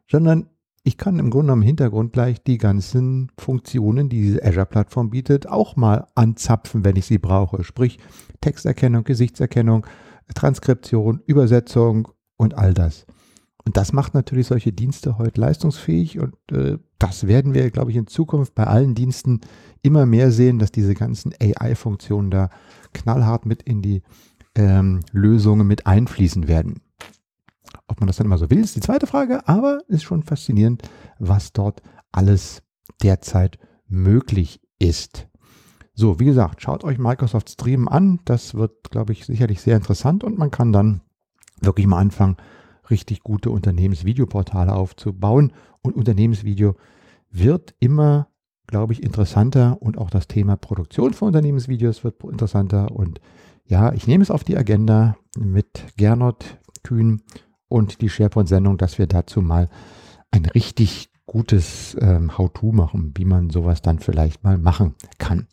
sondern 0.10 0.50
ich 0.84 0.98
kann 0.98 1.18
im 1.18 1.32
Grunde 1.32 1.52
am 1.52 1.64
Hintergrund 1.64 2.14
gleich 2.14 2.44
die 2.44 2.60
ganzen 2.60 3.32
Funktionen, 3.40 4.08
die 4.08 4.22
diese 4.22 4.44
Azure-Plattform 4.44 5.10
bietet, 5.10 5.48
auch 5.48 5.76
mal 5.76 6.08
anzapfen, 6.14 6.86
wenn 6.86 6.96
ich 6.96 7.08
sie 7.08 7.18
brauche. 7.18 7.64
Sprich 7.64 7.98
Texterkennung, 8.40 9.04
Gesichtserkennung, 9.04 9.88
Transkription, 10.36 11.22
Übersetzung 11.26 12.10
und 12.38 12.56
all 12.56 12.76
das. 12.76 13.08
Und 13.66 13.78
das 13.78 13.94
macht 13.94 14.14
natürlich 14.14 14.46
solche 14.46 14.72
Dienste 14.72 15.18
heute 15.18 15.42
leistungsfähig 15.42 16.20
und 16.20 16.36
äh, 16.52 16.78
das 17.00 17.26
werden 17.26 17.56
wir, 17.56 17.72
glaube 17.72 17.90
ich, 17.90 17.98
in 17.98 18.06
Zukunft 18.06 18.54
bei 18.54 18.66
allen 18.66 18.94
Diensten 18.94 19.42
immer 19.82 20.06
mehr 20.06 20.32
sehen, 20.32 20.60
dass 20.60 20.72
diese 20.72 20.94
ganzen 20.94 21.34
AI-Funktionen 21.42 22.30
da 22.30 22.50
knallhart 22.94 23.48
mit 23.48 23.64
in 23.64 23.82
die 23.82 24.04
ähm, 24.56 25.00
Lösungen 25.12 25.66
mit 25.66 25.88
einfließen 25.88 26.48
werden. 26.48 26.82
Ob 27.88 28.00
man 28.00 28.08
das 28.08 28.18
dann 28.18 28.26
immer 28.26 28.38
so 28.38 28.50
will, 28.50 28.60
ist 28.60 28.76
die 28.76 28.82
zweite 28.82 29.08
Frage, 29.08 29.48
aber 29.48 29.80
ist 29.88 30.04
schon 30.04 30.24
faszinierend, 30.24 30.84
was 31.20 31.54
dort 31.54 31.82
alles 32.12 32.62
derzeit 33.02 33.58
möglich 33.88 34.62
ist. 34.80 35.28
So, 35.94 36.20
wie 36.20 36.26
gesagt, 36.26 36.62
schaut 36.62 36.84
euch 36.84 36.98
Microsoft 36.98 37.50
Stream 37.50 37.88
an. 37.88 38.20
Das 38.26 38.54
wird, 38.54 38.92
glaube 38.92 39.14
ich, 39.14 39.26
sicherlich 39.26 39.62
sehr 39.62 39.78
interessant 39.78 40.24
und 40.24 40.38
man 40.38 40.52
kann 40.52 40.74
dann 40.74 41.02
wirklich 41.62 41.88
mal 41.88 42.00
anfangen, 42.00 42.38
richtig 42.90 43.22
gute 43.22 43.50
Unternehmensvideoportale 43.50 44.74
aufzubauen. 44.74 45.54
Und 45.82 45.96
Unternehmensvideo 45.96 46.76
wird 47.32 47.76
immer, 47.80 48.28
glaube 48.68 48.94
ich, 48.94 49.04
interessanter 49.04 49.82
und 49.82 49.98
auch 49.98 50.10
das 50.10 50.28
Thema 50.28 50.58
Produktion 50.58 51.14
von 51.14 51.28
Unternehmensvideos 51.28 52.04
wird 52.04 52.24
interessanter. 52.24 52.92
Und 52.92 53.22
ja, 53.66 53.94
ich 53.94 54.06
nehme 54.06 54.22
es 54.22 54.32
auf 54.32 54.44
die 54.44 54.58
Agenda 54.58 55.16
mit 55.38 55.86
Gernot 55.98 56.60
Kühn 56.84 57.22
und 57.68 58.02
die 58.02 58.10
SharePoint-Sendung, 58.10 58.78
dass 58.78 58.98
wir 58.98 59.08
dazu 59.08 59.42
mal 59.42 59.70
ein 60.32 60.46
richtig 60.46 61.10
gutes 61.26 61.98
ähm, 62.00 62.38
How-To 62.38 62.72
machen, 62.72 63.14
wie 63.16 63.26
man 63.26 63.50
sowas 63.50 63.82
dann 63.82 64.00
vielleicht 64.00 64.44
mal 64.44 64.58
machen 64.58 64.96
kann. 65.18 65.48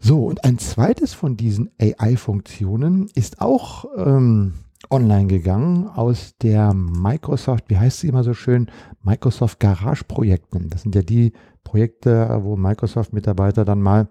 So, 0.00 0.26
und 0.26 0.44
ein 0.44 0.58
zweites 0.58 1.12
von 1.12 1.36
diesen 1.36 1.70
AI-Funktionen 1.80 3.08
ist 3.14 3.40
auch 3.40 3.86
ähm, 3.96 4.54
online 4.90 5.26
gegangen 5.26 5.88
aus 5.88 6.36
der 6.40 6.72
Microsoft, 6.72 7.64
wie 7.68 7.78
heißt 7.78 8.00
sie 8.00 8.08
immer 8.08 8.22
so 8.22 8.32
schön, 8.32 8.70
Microsoft 9.02 9.58
Garage 9.58 10.04
Projekten. 10.04 10.70
Das 10.70 10.82
sind 10.82 10.94
ja 10.94 11.02
die 11.02 11.32
Projekte, 11.64 12.40
wo 12.42 12.56
Microsoft-Mitarbeiter 12.56 13.64
dann 13.64 13.82
mal 13.82 14.08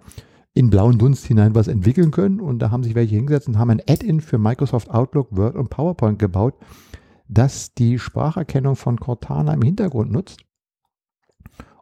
in 0.58 0.72
blauen 0.72 0.98
Dunst 0.98 1.26
hinein 1.26 1.54
was 1.54 1.68
entwickeln 1.68 2.12
können. 2.12 2.40
Und 2.40 2.60
da 2.60 2.72
haben 2.72 2.84
sich 2.84 2.96
welche 2.96 3.16
hingesetzt 3.16 3.48
und 3.48 3.58
haben 3.58 3.70
ein 3.70 3.82
Add-in 3.88 4.22
für 4.22 4.40
Microsoft 4.40 4.90
Outlook, 4.90 5.28
Word 5.30 5.56
und 5.56 5.70
PowerPoint 5.70 6.18
gebaut, 6.18 6.56
das 7.28 7.74
die 7.76 8.00
Spracherkennung 8.00 8.76
von 8.76 9.00
Cortana 9.00 9.54
im 9.54 9.62
Hintergrund 9.62 10.12
nutzt 10.12 10.42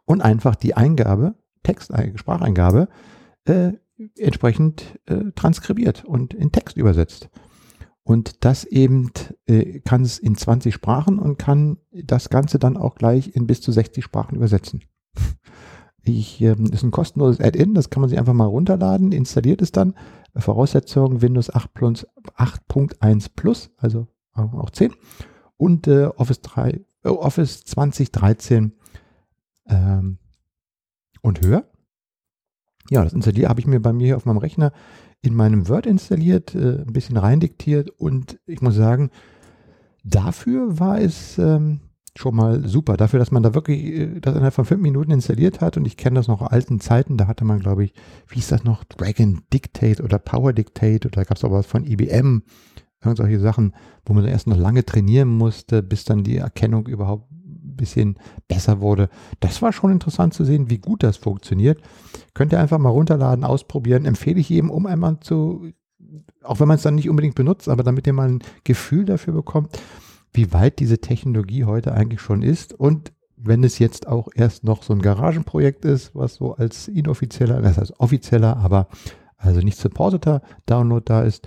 und 0.04 0.20
einfach 0.20 0.56
die 0.56 0.74
Eingabe, 0.74 1.34
Text, 1.62 1.92
Spracheingabe, 2.16 2.88
äh, 3.46 3.72
entsprechend 4.18 4.98
äh, 5.06 5.32
transkribiert 5.34 6.04
und 6.04 6.34
in 6.34 6.52
Text 6.52 6.76
übersetzt. 6.76 7.30
Und 8.02 8.44
das 8.44 8.64
eben 8.64 9.10
äh, 9.46 9.80
kann 9.80 10.02
es 10.02 10.18
in 10.18 10.36
20 10.36 10.74
Sprachen 10.74 11.18
und 11.18 11.38
kann 11.38 11.78
das 11.90 12.28
Ganze 12.28 12.58
dann 12.58 12.76
auch 12.76 12.94
gleich 12.94 13.34
in 13.34 13.46
bis 13.46 13.62
zu 13.62 13.72
60 13.72 14.04
Sprachen 14.04 14.36
übersetzen. 14.36 14.84
Ich, 16.06 16.40
äh, 16.40 16.54
ist 16.72 16.82
ein 16.82 16.90
kostenloses 16.90 17.40
Add-in, 17.40 17.74
das 17.74 17.90
kann 17.90 18.00
man 18.00 18.08
sich 18.10 18.18
einfach 18.18 18.32
mal 18.32 18.46
runterladen, 18.46 19.12
installiert 19.12 19.60
es 19.62 19.72
dann. 19.72 19.94
Voraussetzung 20.36 21.22
Windows 21.22 21.52
8.1 21.52 23.30
Plus, 23.34 23.70
also 23.76 24.06
auch 24.32 24.70
10 24.70 24.92
und 25.56 25.86
äh, 25.86 26.06
Office, 26.06 26.40
3, 26.42 26.80
äh, 27.04 27.08
Office 27.08 27.64
2013 27.64 28.72
ähm, 29.68 30.18
und 31.22 31.40
höher. 31.40 31.64
Ja, 32.90 33.02
das 33.02 33.14
installiert 33.14 33.48
habe 33.48 33.60
ich 33.60 33.66
mir 33.66 33.80
bei 33.80 33.92
mir 33.92 34.16
auf 34.16 34.26
meinem 34.26 34.38
Rechner 34.38 34.72
in 35.22 35.34
meinem 35.34 35.68
Word 35.68 35.86
installiert, 35.86 36.54
äh, 36.54 36.82
ein 36.82 36.92
bisschen 36.92 37.16
reindiktiert 37.16 37.90
und 37.90 38.38
ich 38.46 38.60
muss 38.60 38.74
sagen, 38.74 39.10
dafür 40.04 40.78
war 40.78 41.00
es 41.00 41.38
ähm, 41.38 41.80
schon 42.18 42.34
mal 42.34 42.66
super. 42.66 42.96
Dafür, 42.96 43.18
dass 43.18 43.30
man 43.30 43.42
da 43.42 43.54
wirklich 43.54 43.84
äh, 43.84 44.20
das 44.20 44.34
innerhalb 44.34 44.54
von 44.54 44.64
fünf 44.64 44.82
Minuten 44.82 45.10
installiert 45.10 45.60
hat 45.60 45.76
und 45.76 45.86
ich 45.86 45.96
kenne 45.96 46.16
das 46.16 46.28
noch 46.28 46.42
alten 46.42 46.80
Zeiten, 46.80 47.16
da 47.16 47.26
hatte 47.26 47.44
man, 47.44 47.60
glaube 47.60 47.84
ich, 47.84 47.92
wie 48.28 48.38
ist 48.38 48.52
das 48.52 48.64
noch, 48.64 48.84
Dragon 48.84 49.42
Dictate 49.52 50.02
oder 50.02 50.18
Power 50.18 50.52
Dictate 50.52 51.08
oder 51.08 51.24
gab 51.24 51.36
es 51.36 51.44
auch 51.44 51.52
was 51.52 51.66
von 51.66 51.84
IBM, 51.84 52.42
solche 53.14 53.38
Sachen, 53.38 53.72
wo 54.04 54.14
man 54.14 54.24
erst 54.24 54.48
noch 54.48 54.56
lange 54.56 54.84
trainieren 54.84 55.28
musste, 55.28 55.82
bis 55.82 56.04
dann 56.04 56.24
die 56.24 56.38
Erkennung 56.38 56.88
überhaupt 56.88 57.30
ein 57.30 57.76
bisschen 57.76 58.18
besser 58.48 58.80
wurde. 58.80 59.08
Das 59.38 59.62
war 59.62 59.72
schon 59.72 59.92
interessant 59.92 60.34
zu 60.34 60.44
sehen, 60.44 60.70
wie 60.70 60.78
gut 60.78 61.02
das 61.02 61.16
funktioniert. 61.16 61.80
Könnt 62.34 62.52
ihr 62.52 62.58
einfach 62.58 62.78
mal 62.78 62.88
runterladen, 62.88 63.44
ausprobieren. 63.44 64.06
Empfehle 64.06 64.40
ich 64.40 64.48
jedem, 64.48 64.70
um 64.70 64.86
einmal 64.86 65.20
zu, 65.20 65.70
auch 66.42 66.58
wenn 66.58 66.68
man 66.68 66.76
es 66.76 66.82
dann 66.82 66.96
nicht 66.96 67.08
unbedingt 67.08 67.36
benutzt, 67.36 67.68
aber 67.68 67.84
damit 67.84 68.06
ihr 68.06 68.12
mal 68.12 68.28
ein 68.28 68.42
Gefühl 68.64 69.04
dafür 69.04 69.34
bekommt, 69.34 69.78
wie 70.36 70.52
weit 70.52 70.78
diese 70.78 70.98
Technologie 70.98 71.64
heute 71.64 71.92
eigentlich 71.92 72.20
schon 72.20 72.42
ist 72.42 72.74
und 72.74 73.12
wenn 73.36 73.64
es 73.64 73.78
jetzt 73.78 74.08
auch 74.08 74.28
erst 74.34 74.64
noch 74.64 74.82
so 74.82 74.92
ein 74.92 75.02
Garagenprojekt 75.02 75.84
ist, 75.84 76.14
was 76.14 76.36
so 76.36 76.54
als 76.54 76.88
inoffizieller, 76.88 77.60
das 77.60 77.76
heißt 77.76 78.00
offizieller, 78.00 78.56
aber 78.56 78.88
also 79.36 79.60
nicht 79.60 79.78
supporteter 79.78 80.42
Download 80.64 81.02
da 81.04 81.22
ist, 81.22 81.46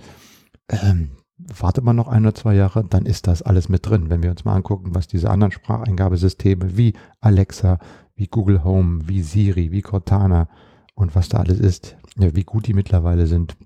ähm, 0.68 1.10
wartet 1.36 1.84
man 1.84 1.96
noch 1.96 2.08
ein 2.08 2.22
oder 2.22 2.34
zwei 2.34 2.54
Jahre, 2.54 2.84
dann 2.84 3.06
ist 3.06 3.26
das 3.26 3.42
alles 3.42 3.68
mit 3.68 3.86
drin. 3.86 4.08
Wenn 4.08 4.22
wir 4.22 4.30
uns 4.30 4.44
mal 4.44 4.54
angucken, 4.54 4.94
was 4.94 5.08
diese 5.08 5.30
anderen 5.30 5.52
Spracheingabesysteme 5.52 6.76
wie 6.76 6.94
Alexa, 7.20 7.78
wie 8.14 8.26
Google 8.26 8.62
Home, 8.62 9.08
wie 9.08 9.22
Siri, 9.22 9.72
wie 9.72 9.82
Cortana 9.82 10.48
und 10.94 11.14
was 11.14 11.28
da 11.28 11.38
alles 11.38 11.58
ist, 11.58 11.96
wie 12.16 12.44
gut 12.44 12.66
die 12.66 12.74
mittlerweile 12.74 13.26
sind, 13.26 13.56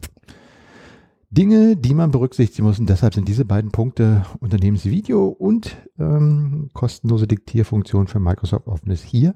Dinge, 1.35 1.77
die 1.77 1.95
man 1.95 2.13
berücksichtigen 2.13 2.67
muss. 2.67 2.79
Und 2.79 2.89
deshalb 2.89 3.15
sind 3.15 3.27
diese 3.27 3.45
beiden 3.45 3.73
Punkte 3.73 4.25
Unternehmensvideo 4.39 5.27
und 5.27 5.77
ähm, 5.99 6.71
kostenlose 6.73 7.27
Diktierfunktion 7.27 8.07
für 8.07 8.21
Microsoft 8.21 8.69
Office 8.69 9.03
hier 9.03 9.35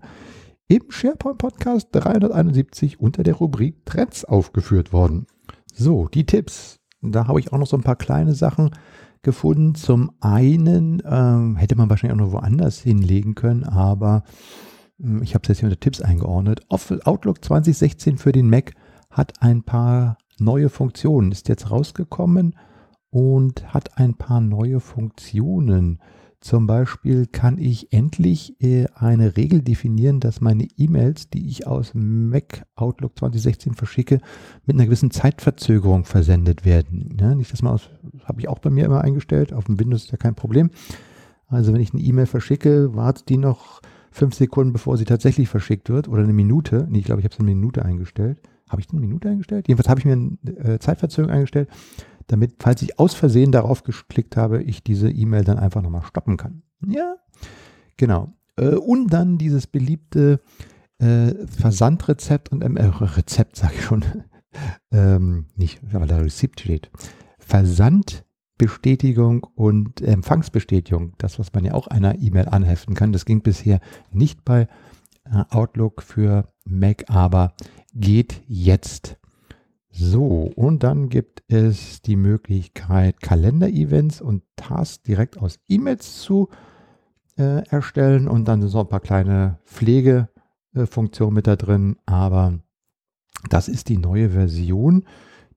im 0.68 0.82
SharePoint 0.90 1.38
Podcast 1.38 1.88
371 1.92 3.00
unter 3.00 3.22
der 3.22 3.34
Rubrik 3.34 3.84
Trends 3.84 4.24
aufgeführt 4.24 4.92
worden. 4.92 5.26
So, 5.74 6.06
die 6.06 6.24
Tipps. 6.24 6.78
Da 7.00 7.26
habe 7.26 7.40
ich 7.40 7.52
auch 7.52 7.58
noch 7.58 7.66
so 7.66 7.76
ein 7.76 7.82
paar 7.82 7.96
kleine 7.96 8.34
Sachen 8.34 8.70
gefunden. 9.22 9.74
Zum 9.74 10.12
einen 10.20 11.02
ähm, 11.04 11.56
hätte 11.56 11.74
man 11.74 11.90
wahrscheinlich 11.90 12.20
auch 12.20 12.26
noch 12.26 12.32
woanders 12.32 12.78
hinlegen 12.78 13.34
können, 13.34 13.64
aber 13.64 14.22
äh, 15.00 15.22
ich 15.22 15.34
habe 15.34 15.42
es 15.42 15.48
jetzt 15.48 15.58
hier 15.60 15.68
unter 15.68 15.80
Tipps 15.80 16.00
eingeordnet. 16.00 16.60
Outlook 16.68 17.44
2016 17.44 18.18
für 18.18 18.32
den 18.32 18.48
Mac 18.48 18.74
hat 19.10 19.42
ein 19.42 19.62
paar 19.62 20.18
neue 20.40 20.68
Funktionen, 20.68 21.32
ist 21.32 21.48
jetzt 21.48 21.70
rausgekommen 21.70 22.54
und 23.10 23.72
hat 23.72 23.98
ein 23.98 24.14
paar 24.14 24.40
neue 24.40 24.80
Funktionen. 24.80 26.00
Zum 26.40 26.68
Beispiel 26.68 27.26
kann 27.26 27.58
ich 27.58 27.92
endlich 27.92 28.62
äh, 28.62 28.86
eine 28.94 29.36
Regel 29.36 29.60
definieren, 29.60 30.20
dass 30.20 30.40
meine 30.40 30.68
E-Mails, 30.76 31.30
die 31.30 31.48
ich 31.48 31.66
aus 31.66 31.92
Mac 31.94 32.64
Outlook 32.76 33.18
2016 33.18 33.74
verschicke, 33.74 34.20
mit 34.64 34.76
einer 34.76 34.84
gewissen 34.84 35.10
Zeitverzögerung 35.10 36.04
versendet 36.04 36.64
werden. 36.64 37.16
Ja, 37.20 37.34
nicht, 37.34 37.52
dass 37.52 37.62
man 37.62 37.72
aus, 37.72 37.90
habe 38.22 38.40
ich 38.40 38.48
auch 38.48 38.60
bei 38.60 38.70
mir 38.70 38.84
immer 38.84 39.00
eingestellt, 39.00 39.52
auf 39.52 39.64
dem 39.64 39.80
Windows 39.80 40.04
ist 40.04 40.12
ja 40.12 40.16
kein 40.16 40.36
Problem. 40.36 40.70
Also 41.48 41.72
wenn 41.72 41.80
ich 41.80 41.92
eine 41.92 42.02
E-Mail 42.02 42.26
verschicke, 42.26 42.94
wartet 42.94 43.28
die 43.30 43.38
noch 43.38 43.80
fünf 44.12 44.34
Sekunden, 44.34 44.72
bevor 44.72 44.96
sie 44.96 45.06
tatsächlich 45.06 45.48
verschickt 45.48 45.88
wird 45.88 46.08
oder 46.08 46.22
eine 46.22 46.32
Minute. 46.32 46.86
Nee, 46.88 47.00
ich 47.00 47.04
glaube, 47.04 47.20
ich 47.20 47.24
habe 47.24 47.34
es 47.34 47.40
eine 47.40 47.52
Minute 47.52 47.84
eingestellt. 47.84 48.40
Habe 48.68 48.80
ich 48.80 48.90
eine 48.90 49.00
Minute 49.00 49.28
eingestellt? 49.28 49.68
Jedenfalls 49.68 49.88
habe 49.88 50.00
ich 50.00 50.06
mir 50.06 50.12
eine 50.12 50.74
äh, 50.74 50.78
Zeitverzögerung 50.78 51.32
eingestellt, 51.32 51.68
damit, 52.26 52.56
falls 52.58 52.82
ich 52.82 52.98
aus 52.98 53.14
Versehen 53.14 53.52
darauf 53.52 53.82
geklickt 53.82 54.36
habe, 54.36 54.62
ich 54.62 54.82
diese 54.82 55.10
E-Mail 55.10 55.44
dann 55.44 55.58
einfach 55.58 55.82
nochmal 55.82 56.02
stoppen 56.02 56.36
kann. 56.36 56.62
Ja, 56.86 57.16
genau. 57.96 58.34
Äh, 58.56 58.74
und 58.74 59.12
dann 59.12 59.38
dieses 59.38 59.66
beliebte 59.66 60.40
äh, 60.98 61.34
Versandrezept 61.46 62.52
und 62.52 62.62
äh, 62.62 62.84
Rezept, 62.84 63.56
sage 63.56 63.74
ich 63.76 63.84
schon, 63.84 64.04
ähm, 64.92 65.46
nicht, 65.56 65.80
aber 65.92 66.06
da 66.06 66.18
Rezept 66.18 66.60
steht. 66.60 66.90
Versandbestätigung 67.38 69.46
und 69.54 70.02
Empfangsbestätigung, 70.02 71.14
das, 71.18 71.38
was 71.38 71.52
man 71.52 71.64
ja 71.64 71.74
auch 71.74 71.86
einer 71.86 72.18
E-Mail 72.18 72.48
anheften 72.48 72.94
kann, 72.94 73.12
das 73.12 73.24
ging 73.24 73.42
bisher 73.42 73.78
nicht 74.12 74.44
bei 74.44 74.66
äh, 75.24 75.44
Outlook 75.50 76.02
für 76.02 76.48
Mac, 76.64 77.04
aber 77.08 77.54
geht 77.98 78.42
jetzt. 78.46 79.18
So, 79.90 80.50
und 80.54 80.82
dann 80.84 81.08
gibt 81.08 81.42
es 81.48 82.02
die 82.02 82.16
Möglichkeit, 82.16 83.20
Kalender-Events 83.20 84.20
und 84.20 84.42
Tasks 84.56 85.02
direkt 85.02 85.38
aus 85.38 85.58
E-Mails 85.68 86.20
zu 86.22 86.48
äh, 87.36 87.66
erstellen 87.68 88.28
und 88.28 88.46
dann 88.46 88.60
sind 88.60 88.70
so 88.70 88.80
ein 88.80 88.88
paar 88.88 89.00
kleine 89.00 89.58
Pflegefunktionen 89.64 91.34
mit 91.34 91.46
da 91.46 91.56
drin, 91.56 91.96
aber 92.06 92.60
das 93.48 93.68
ist 93.68 93.88
die 93.88 93.98
neue 93.98 94.30
Version. 94.30 95.04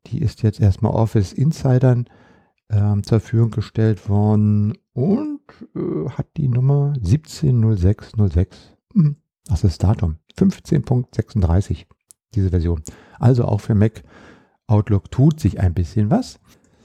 Die 0.07 0.19
ist 0.19 0.41
jetzt 0.41 0.59
erstmal 0.59 0.93
Office 0.93 1.33
Insidern 1.33 2.07
äh, 2.69 3.01
zur 3.01 3.19
Verfügung 3.19 3.51
gestellt 3.51 4.09
worden 4.09 4.77
und 4.93 5.41
äh, 5.75 6.09
hat 6.09 6.27
die 6.37 6.47
Nummer 6.47 6.93
170606. 6.97 8.75
Hm, 8.93 9.17
das 9.45 9.63
ist 9.63 9.63
das 9.63 9.77
Datum. 9.77 10.17
15.36 10.37 11.85
diese 12.35 12.49
Version. 12.49 12.81
Also 13.19 13.45
auch 13.45 13.61
für 13.61 13.75
Mac 13.75 14.03
Outlook 14.67 15.11
tut 15.11 15.39
sich 15.39 15.59
ein 15.59 15.73
bisschen 15.73 16.09
was. 16.09 16.39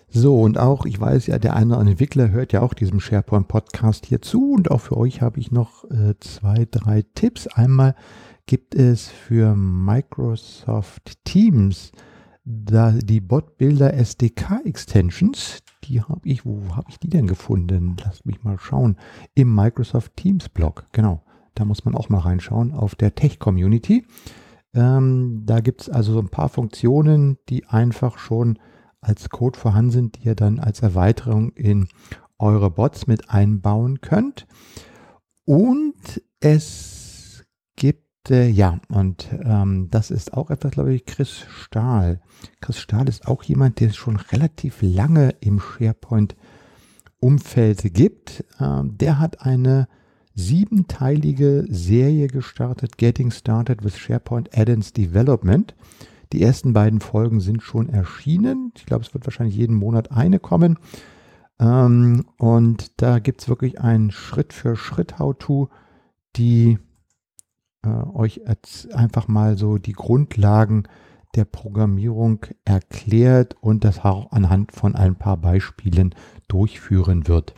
So, 0.09 0.41
und 0.41 0.57
auch, 0.59 0.87
ich 0.87 0.99
weiß 0.99 1.27
ja, 1.27 1.39
der 1.39 1.55
eine 1.55 1.67
oder 1.67 1.79
andere 1.79 1.93
Entwickler 1.93 2.31
hört 2.31 2.53
ja 2.53 2.63
auch 2.63 2.75
diesem 2.75 3.01
SharePoint-Podcast 3.01 4.07
hier 4.07 4.23
zu. 4.23 4.53
Und 4.53 4.71
auch 4.71 4.81
für 4.81 4.97
euch 4.97 5.21
habe 5.21 5.41
ich 5.41 5.51
noch 5.51 5.85
äh, 5.91 6.15
zwei, 6.21 6.67
drei 6.71 7.05
Tipps. 7.15 7.47
Einmal 7.49 7.95
gibt 8.47 8.75
es 8.75 9.09
für 9.09 9.55
Microsoft 9.57 11.25
Teams 11.25 11.93
da 12.45 12.93
die 12.93 13.21
Bot-Builder 13.21 13.93
SDK-Extensions. 13.95 15.59
Die 15.85 16.01
habe 16.01 16.21
ich, 16.23 16.47
wo 16.47 16.63
habe 16.77 16.89
ich 16.89 16.99
die 16.99 17.11
denn 17.11 17.27
gefunden? 17.27 17.97
Lasst 18.03 18.25
mich 18.25 18.45
mal 18.45 18.59
schauen. 18.59 18.97
Im 19.35 19.55
Microsoft 19.55 20.17
Teams 20.17 20.49
Blog, 20.49 20.87
genau. 20.93 21.23
Da 21.55 21.65
muss 21.65 21.85
man 21.85 21.95
auch 21.95 22.09
mal 22.09 22.21
reinschauen 22.21 22.73
auf 22.73 22.95
der 22.95 23.15
Tech-Community. 23.15 24.05
Ähm, 24.77 25.43
da 25.47 25.61
gibt 25.61 25.81
es 25.83 25.89
also 25.89 26.12
so 26.12 26.19
ein 26.21 26.29
paar 26.29 26.51
Funktionen, 26.51 27.39
die 27.49 27.65
einfach 27.67 28.19
schon 28.19 28.59
als 29.01 29.31
Code 29.31 29.59
vorhanden 29.59 29.91
sind, 29.91 30.19
die 30.19 30.27
ihr 30.27 30.35
dann 30.35 30.61
als 30.61 30.81
Erweiterung 30.81 31.53
in 31.53 31.89
eure 32.39 32.71
Bots 32.71 33.07
mit 33.07 33.31
einbauen 33.31 34.03
könnt. 34.03 34.47
Und 35.47 36.21
es 36.41 37.47
gibt, 37.77 38.31
äh, 38.31 38.49
ja, 38.49 38.79
und 38.89 39.29
ähm, 39.45 39.89
das 39.91 40.11
ist 40.11 40.35
auch 40.35 40.51
etwas, 40.51 40.73
glaube 40.73 40.93
ich, 40.93 41.07
Chris 41.07 41.47
Stahl. 41.49 42.21
Chris 42.61 42.79
Stahl 42.79 43.09
ist 43.09 43.27
auch 43.27 43.43
jemand, 43.45 43.81
der 43.81 43.89
es 43.89 43.97
schon 43.97 44.17
relativ 44.17 44.83
lange 44.83 45.31
im 45.41 45.59
SharePoint-Umfeld 45.59 47.95
gibt. 47.95 48.45
Ähm, 48.61 48.99
der 48.99 49.19
hat 49.19 49.41
eine 49.41 49.89
siebenteilige 50.37 51.64
Serie 51.68 52.29
gestartet, 52.29 52.99
Getting 52.99 53.31
Started 53.31 53.83
with 53.83 53.96
SharePoint 53.96 54.57
Add-ins 54.57 54.92
Development. 54.92 55.75
Die 56.33 56.42
ersten 56.42 56.72
beiden 56.75 57.01
Folgen 57.01 57.40
sind 57.40 57.62
schon 57.62 57.88
erschienen. 57.88 58.72
Ich 58.77 58.85
glaube, 58.85 59.05
es 59.05 59.14
wird 59.14 59.27
wahrscheinlich 59.27 59.57
jeden 59.57 59.77
Monat 59.77 60.12
eine 60.12 60.38
kommen. 60.38 60.79
Ähm, 61.59 62.27
und 62.38 63.01
da 63.01 63.18
gibt 63.18 63.40
es 63.40 63.49
wirklich 63.49 63.81
ein 63.81 64.11
Schritt-für-Schritt-How-To, 64.11 65.70
die 66.37 66.79
äh, 67.83 67.88
euch 67.88 68.42
einfach 68.92 69.29
mal 69.29 69.57
so 69.57 69.79
die 69.79 69.94
Grundlagen 69.94 70.85
der 71.35 71.46
Programmierung 71.46 72.44
erklärt 72.64 73.57
und 73.61 73.85
das 73.85 74.05
auch 74.05 74.33
anhand 74.33 74.72
von 74.72 74.94
ein 74.94 75.16
paar 75.16 75.38
Beispielen 75.38 76.14
durchführen 76.49 77.27
wird. 77.27 77.55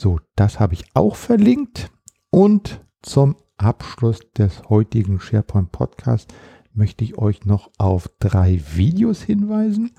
So, 0.00 0.18
das 0.34 0.58
habe 0.58 0.72
ich 0.72 0.84
auch 0.94 1.14
verlinkt. 1.14 1.90
Und 2.30 2.80
zum 3.02 3.36
Abschluss 3.58 4.20
des 4.32 4.62
heutigen 4.70 5.20
SharePoint 5.20 5.72
Podcasts 5.72 6.32
möchte 6.72 7.04
ich 7.04 7.18
euch 7.18 7.44
noch 7.44 7.70
auf 7.76 8.08
drei 8.18 8.62
Videos 8.74 9.20
hinweisen. 9.20 9.90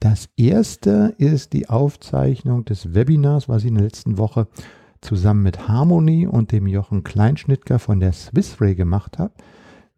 Das 0.00 0.30
erste 0.38 1.14
ist 1.18 1.52
die 1.52 1.68
Aufzeichnung 1.68 2.64
des 2.64 2.94
Webinars, 2.94 3.46
was 3.46 3.64
ich 3.64 3.68
in 3.68 3.74
der 3.74 3.84
letzten 3.84 4.16
Woche 4.16 4.48
zusammen 5.02 5.42
mit 5.42 5.68
Harmony 5.68 6.26
und 6.26 6.50
dem 6.50 6.66
Jochen 6.66 7.04
Kleinschnittger 7.04 7.78
von 7.78 8.00
der 8.00 8.14
Swissray 8.14 8.74
gemacht 8.74 9.18
habe. 9.18 9.34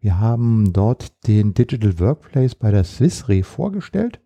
Wir 0.01 0.19
haben 0.19 0.73
dort 0.73 1.25
den 1.25 1.53
Digital 1.53 1.97
Workplace 1.99 2.53
bei 2.53 2.71
der 2.71 2.83
Swissray 2.83 3.43
vorgestellt. 3.43 4.19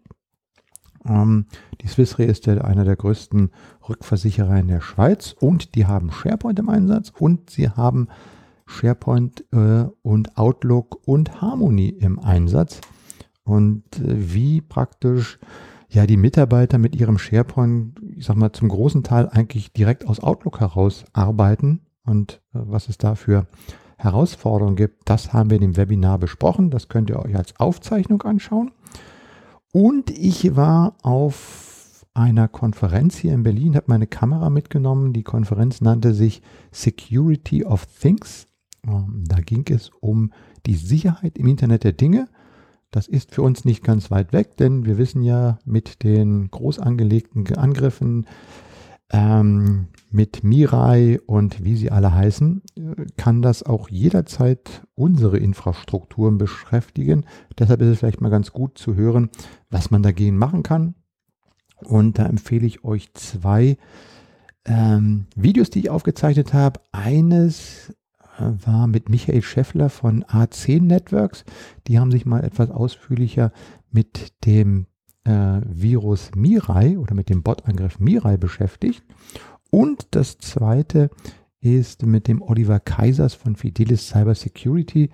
Ähm, 1.08 1.46
die 1.82 1.88
Swissray 1.88 2.26
ist 2.26 2.46
ja 2.46 2.58
einer 2.60 2.86
der 2.86 2.96
größten 2.96 3.52
Rückversicherer 3.88 4.58
in 4.60 4.68
der 4.68 4.82
Schweiz 4.82 5.36
und 5.40 5.76
die 5.76 5.86
haben 5.86 6.12
SharePoint 6.12 6.60
im 6.60 6.70
Einsatz 6.70 7.12
und 7.18 7.50
sie 7.50 7.70
haben 7.70 8.08
SharePoint 8.68 9.46
äh, 9.52 9.86
und 10.02 10.38
Outlook 10.38 11.02
und 11.06 11.42
Harmony 11.42 11.90
im 11.90 12.20
Einsatz. 12.20 12.82
Und 13.44 13.84
äh, 14.00 14.34
wie 14.34 14.62
praktisch 14.62 15.40
ja 15.90 16.06
die 16.06 16.18
Mitarbeiter 16.18 16.78
mit 16.78 16.96
ihrem 16.96 17.18
SharePoint, 17.18 18.00
ich 18.16 18.26
sag 18.26 18.38
mal, 18.38 18.54
zum 18.54 18.70
großen 18.70 19.04
Teil 19.04 19.28
eigentlich 19.30 19.74
direkt 19.74 20.08
aus 20.08 20.22
Outlook 20.22 20.60
heraus 20.60 21.04
arbeiten 21.14 21.82
und 22.06 22.42
äh, 22.54 22.60
was 22.64 22.90
es 22.90 22.98
da 22.98 23.16
für 23.16 23.48
Herausforderungen 23.98 24.76
gibt, 24.76 25.10
das 25.10 25.32
haben 25.32 25.52
wir 25.52 25.58
in 25.58 25.62
dem 25.62 25.78
Webinar 25.78 26.18
besprochen. 26.18 26.72
Das 26.72 26.90
könnt 26.90 27.10
ihr 27.10 27.20
euch 27.20 27.36
als 27.36 27.60
Aufzeichnung 27.60 28.22
anschauen. 28.24 28.72
Und 29.72 30.10
ich 30.10 30.56
war 30.56 30.96
auf 31.02 32.06
einer 32.14 32.50
Konferenz 32.50 33.16
hier 33.16 33.34
in 33.34 33.44
Berlin, 33.44 33.76
habe 33.76 33.86
meine 33.88 34.08
Kamera 34.08 34.50
mitgenommen. 34.50 35.14
Die 35.14 35.24
Konferenz 35.24 35.80
nannte 35.80 36.14
sich 36.14 36.42
Security 36.72 37.64
of 37.64 37.86
Things. 37.86 38.48
Ähm, 38.86 39.24
da 39.28 39.38
ging 39.38 39.66
es 39.70 39.90
um 40.02 40.34
die 40.66 40.76
Sicherheit 40.76 41.38
im 41.38 41.48
Internet 41.48 41.86
der 41.86 41.94
Dinge. 41.94 42.28
Das 42.92 43.08
ist 43.08 43.34
für 43.34 43.42
uns 43.42 43.64
nicht 43.64 43.84
ganz 43.84 44.12
weit 44.12 44.34
weg, 44.34 44.58
denn 44.58 44.86
wir 44.86 44.98
wissen 44.98 45.24
ja 45.24 45.58
mit 45.64 46.04
den 46.04 46.52
groß 46.52 46.80
angelegten 46.80 47.48
Angriffen 47.56 48.26
ähm, 49.12 49.88
mit 50.10 50.44
Mirai 50.44 51.20
und 51.26 51.64
wie 51.64 51.76
sie 51.76 51.92
alle 51.92 52.14
heißen, 52.14 52.62
kann 53.18 53.42
das 53.42 53.64
auch 53.64 53.90
jederzeit 53.90 54.86
unsere 54.96 55.38
Infrastrukturen 55.38 56.38
beschäftigen. 56.38 57.26
Deshalb 57.58 57.82
ist 57.82 57.88
es 57.88 58.00
vielleicht 58.00 58.22
mal 58.22 58.30
ganz 58.30 58.52
gut 58.52 58.78
zu 58.78 58.96
hören, 58.96 59.30
was 59.70 59.92
man 59.92 60.04
dagegen 60.04 60.38
machen 60.38 60.64
kann. 60.64 60.96
Und 61.78 62.20
da 62.20 62.26
empfehle 62.26 62.68
ich 62.68 62.84
euch 62.84 63.14
zwei 63.14 63.78
ähm, 64.66 65.28
Videos, 65.36 65.70
die 65.70 65.80
ich 65.80 65.90
aufgezeichnet 65.90 66.54
habe. 66.54 66.80
Eines 66.92 67.94
war 68.38 68.88
mit 68.88 69.10
Michael 69.10 69.42
Scheffler 69.42 69.90
von 69.90 70.24
A10 70.24 70.84
Networks. 70.84 71.44
Die 71.88 72.00
haben 72.00 72.12
sich 72.12 72.26
mal 72.26 72.44
etwas 72.44 72.70
ausführlicher 72.70 73.52
mit 73.92 74.34
dem 74.46 74.88
äh, 75.24 75.62
Virus 75.66 76.32
Mirai 76.36 76.98
oder 76.98 77.14
mit 77.14 77.30
dem 77.30 77.44
Bot-Angriff 77.44 78.00
Mirai 78.00 78.38
beschäftigt. 78.38 79.04
Und 79.70 80.08
das 80.12 80.38
zweite 80.38 81.10
ist 81.60 82.06
mit 82.06 82.28
dem 82.28 82.42
Oliver 82.42 82.80
Kaisers 82.80 83.34
von 83.34 83.56
Fidelis 83.56 84.08
Cyber 84.10 84.36
Security. 84.36 85.10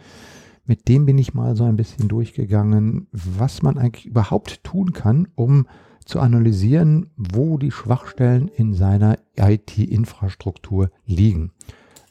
Mit 0.66 0.88
dem 0.88 1.06
bin 1.06 1.18
ich 1.18 1.34
mal 1.34 1.56
so 1.56 1.64
ein 1.64 1.78
bisschen 1.78 2.08
durchgegangen, 2.08 3.08
was 3.12 3.62
man 3.62 3.78
eigentlich 3.78 4.06
überhaupt 4.06 4.64
tun 4.64 4.94
kann, 4.94 5.28
um 5.36 5.68
zu 6.06 6.20
analysieren, 6.20 7.12
wo 7.18 7.58
die 7.58 7.72
Schwachstellen 7.72 8.48
in 8.48 8.74
seiner 8.74 9.18
IT-Infrastruktur 9.36 10.90
liegen. 11.06 11.52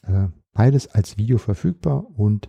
Äh, 0.02 0.28
Beides 0.56 0.88
als 0.88 1.18
Video 1.18 1.36
verfügbar 1.36 2.06
und 2.16 2.48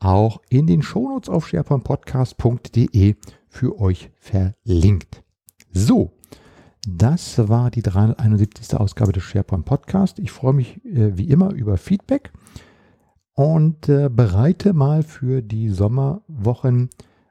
auch 0.00 0.40
in 0.50 0.66
den 0.66 0.82
Shownotes 0.82 1.28
auf 1.28 1.46
sharepointpodcast.de 1.46 3.14
für 3.56 3.80
euch 3.80 4.10
verlinkt. 4.18 5.22
So, 5.72 6.12
das 6.86 7.48
war 7.48 7.70
die 7.70 7.80
371. 7.80 8.76
Ausgabe 8.76 9.12
des 9.12 9.22
SharePoint 9.22 9.64
Podcast. 9.64 10.18
Ich 10.18 10.30
freue 10.30 10.52
mich 10.52 10.84
äh, 10.84 11.16
wie 11.16 11.30
immer 11.30 11.52
über 11.52 11.78
Feedback 11.78 12.32
und 13.32 13.88
äh, 13.88 14.10
bereite 14.10 14.74
mal 14.74 15.02
für 15.02 15.40
die 15.40 15.70
Sommerwochen 15.70 16.90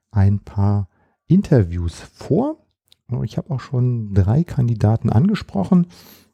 ein 0.09 0.39
paar 0.39 0.89
Interviews 1.27 1.99
vor. 1.99 2.57
Ich 3.23 3.37
habe 3.37 3.53
auch 3.53 3.59
schon 3.59 4.15
drei 4.15 4.43
Kandidaten 4.43 5.11
angesprochen 5.11 5.87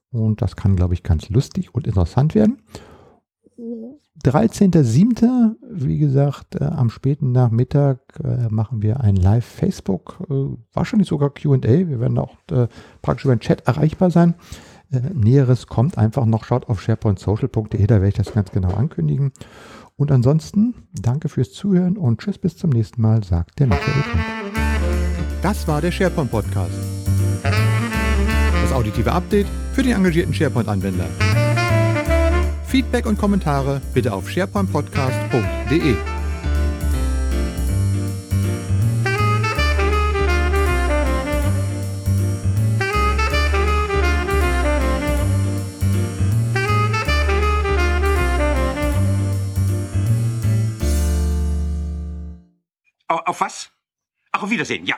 und 0.10 0.42
das 0.42 0.56
kann, 0.56 0.78
glaube 0.78 0.94
ich, 0.94 1.04
ganz 1.04 1.28
lustig 1.28 1.76
und 1.76 1.86
interessant 1.86 2.34
werden. 2.34 2.62
13.07., 4.24 5.56
wie 5.72 5.98
gesagt, 5.98 6.56
äh, 6.56 6.66
am 6.66 6.90
späten 6.90 7.32
Nachmittag 7.32 8.00
äh, 8.24 8.48
machen 8.50 8.82
wir 8.82 9.02
ein 9.02 9.16
Live-Facebook, 9.16 10.18
äh, 10.30 10.34
wahrscheinlich 10.74 11.08
sogar 11.08 11.32
QA. 11.32 11.62
Wir 11.62 12.00
werden 12.00 12.18
auch 12.18 12.36
äh, 12.52 12.68
praktisch 13.02 13.26
über 13.26 13.36
den 13.36 13.40
Chat 13.40 13.68
erreichbar 13.68 14.12
sein. 14.12 14.36
Äh, 14.92 15.00
Näheres 15.14 15.68
kommt 15.68 15.98
einfach 15.98 16.26
noch. 16.26 16.44
Schaut 16.44 16.70
auf 16.70 16.82
sharepointsocial.de, 16.82 17.88
da 17.88 17.96
werde 17.96 18.10
ich 18.10 18.14
das 18.16 18.34
ganz 18.34 18.52
genau 18.52 18.74
ankündigen. 18.74 19.32
Und 19.96 20.12
ansonsten 20.12 20.74
danke 21.00 21.30
fürs 21.30 21.52
Zuhören 21.52 21.98
und 21.98 22.20
tschüss 22.22 22.38
bis 22.38 22.58
zum 22.58 22.72
nächsten 22.72 23.02
Mal, 23.02 23.24
sagt 23.24 23.60
der 23.60 23.68
Michael. 23.68 24.04
Das 25.42 25.68
war 25.68 25.82
der 25.82 25.92
SharePoint 25.92 26.32
Podcast. 26.32 26.74
Das 28.62 28.72
auditive 28.72 29.12
Update 29.12 29.48
für 29.74 29.84
die 29.84 29.92
engagierten 29.92 30.34
SharePoint-Anwender. 30.34 31.08
Feedback 32.72 33.06
und 33.06 33.18
Kommentare 33.18 33.82
bitte 33.94 34.14
auf 34.14 34.30
sharepointpodcast.de. 34.30 35.98
Auf 53.10 53.42
was? 53.42 53.70
Ach, 54.32 54.44
auf 54.44 54.50
Wiedersehen, 54.50 54.86
ja. 54.86 54.96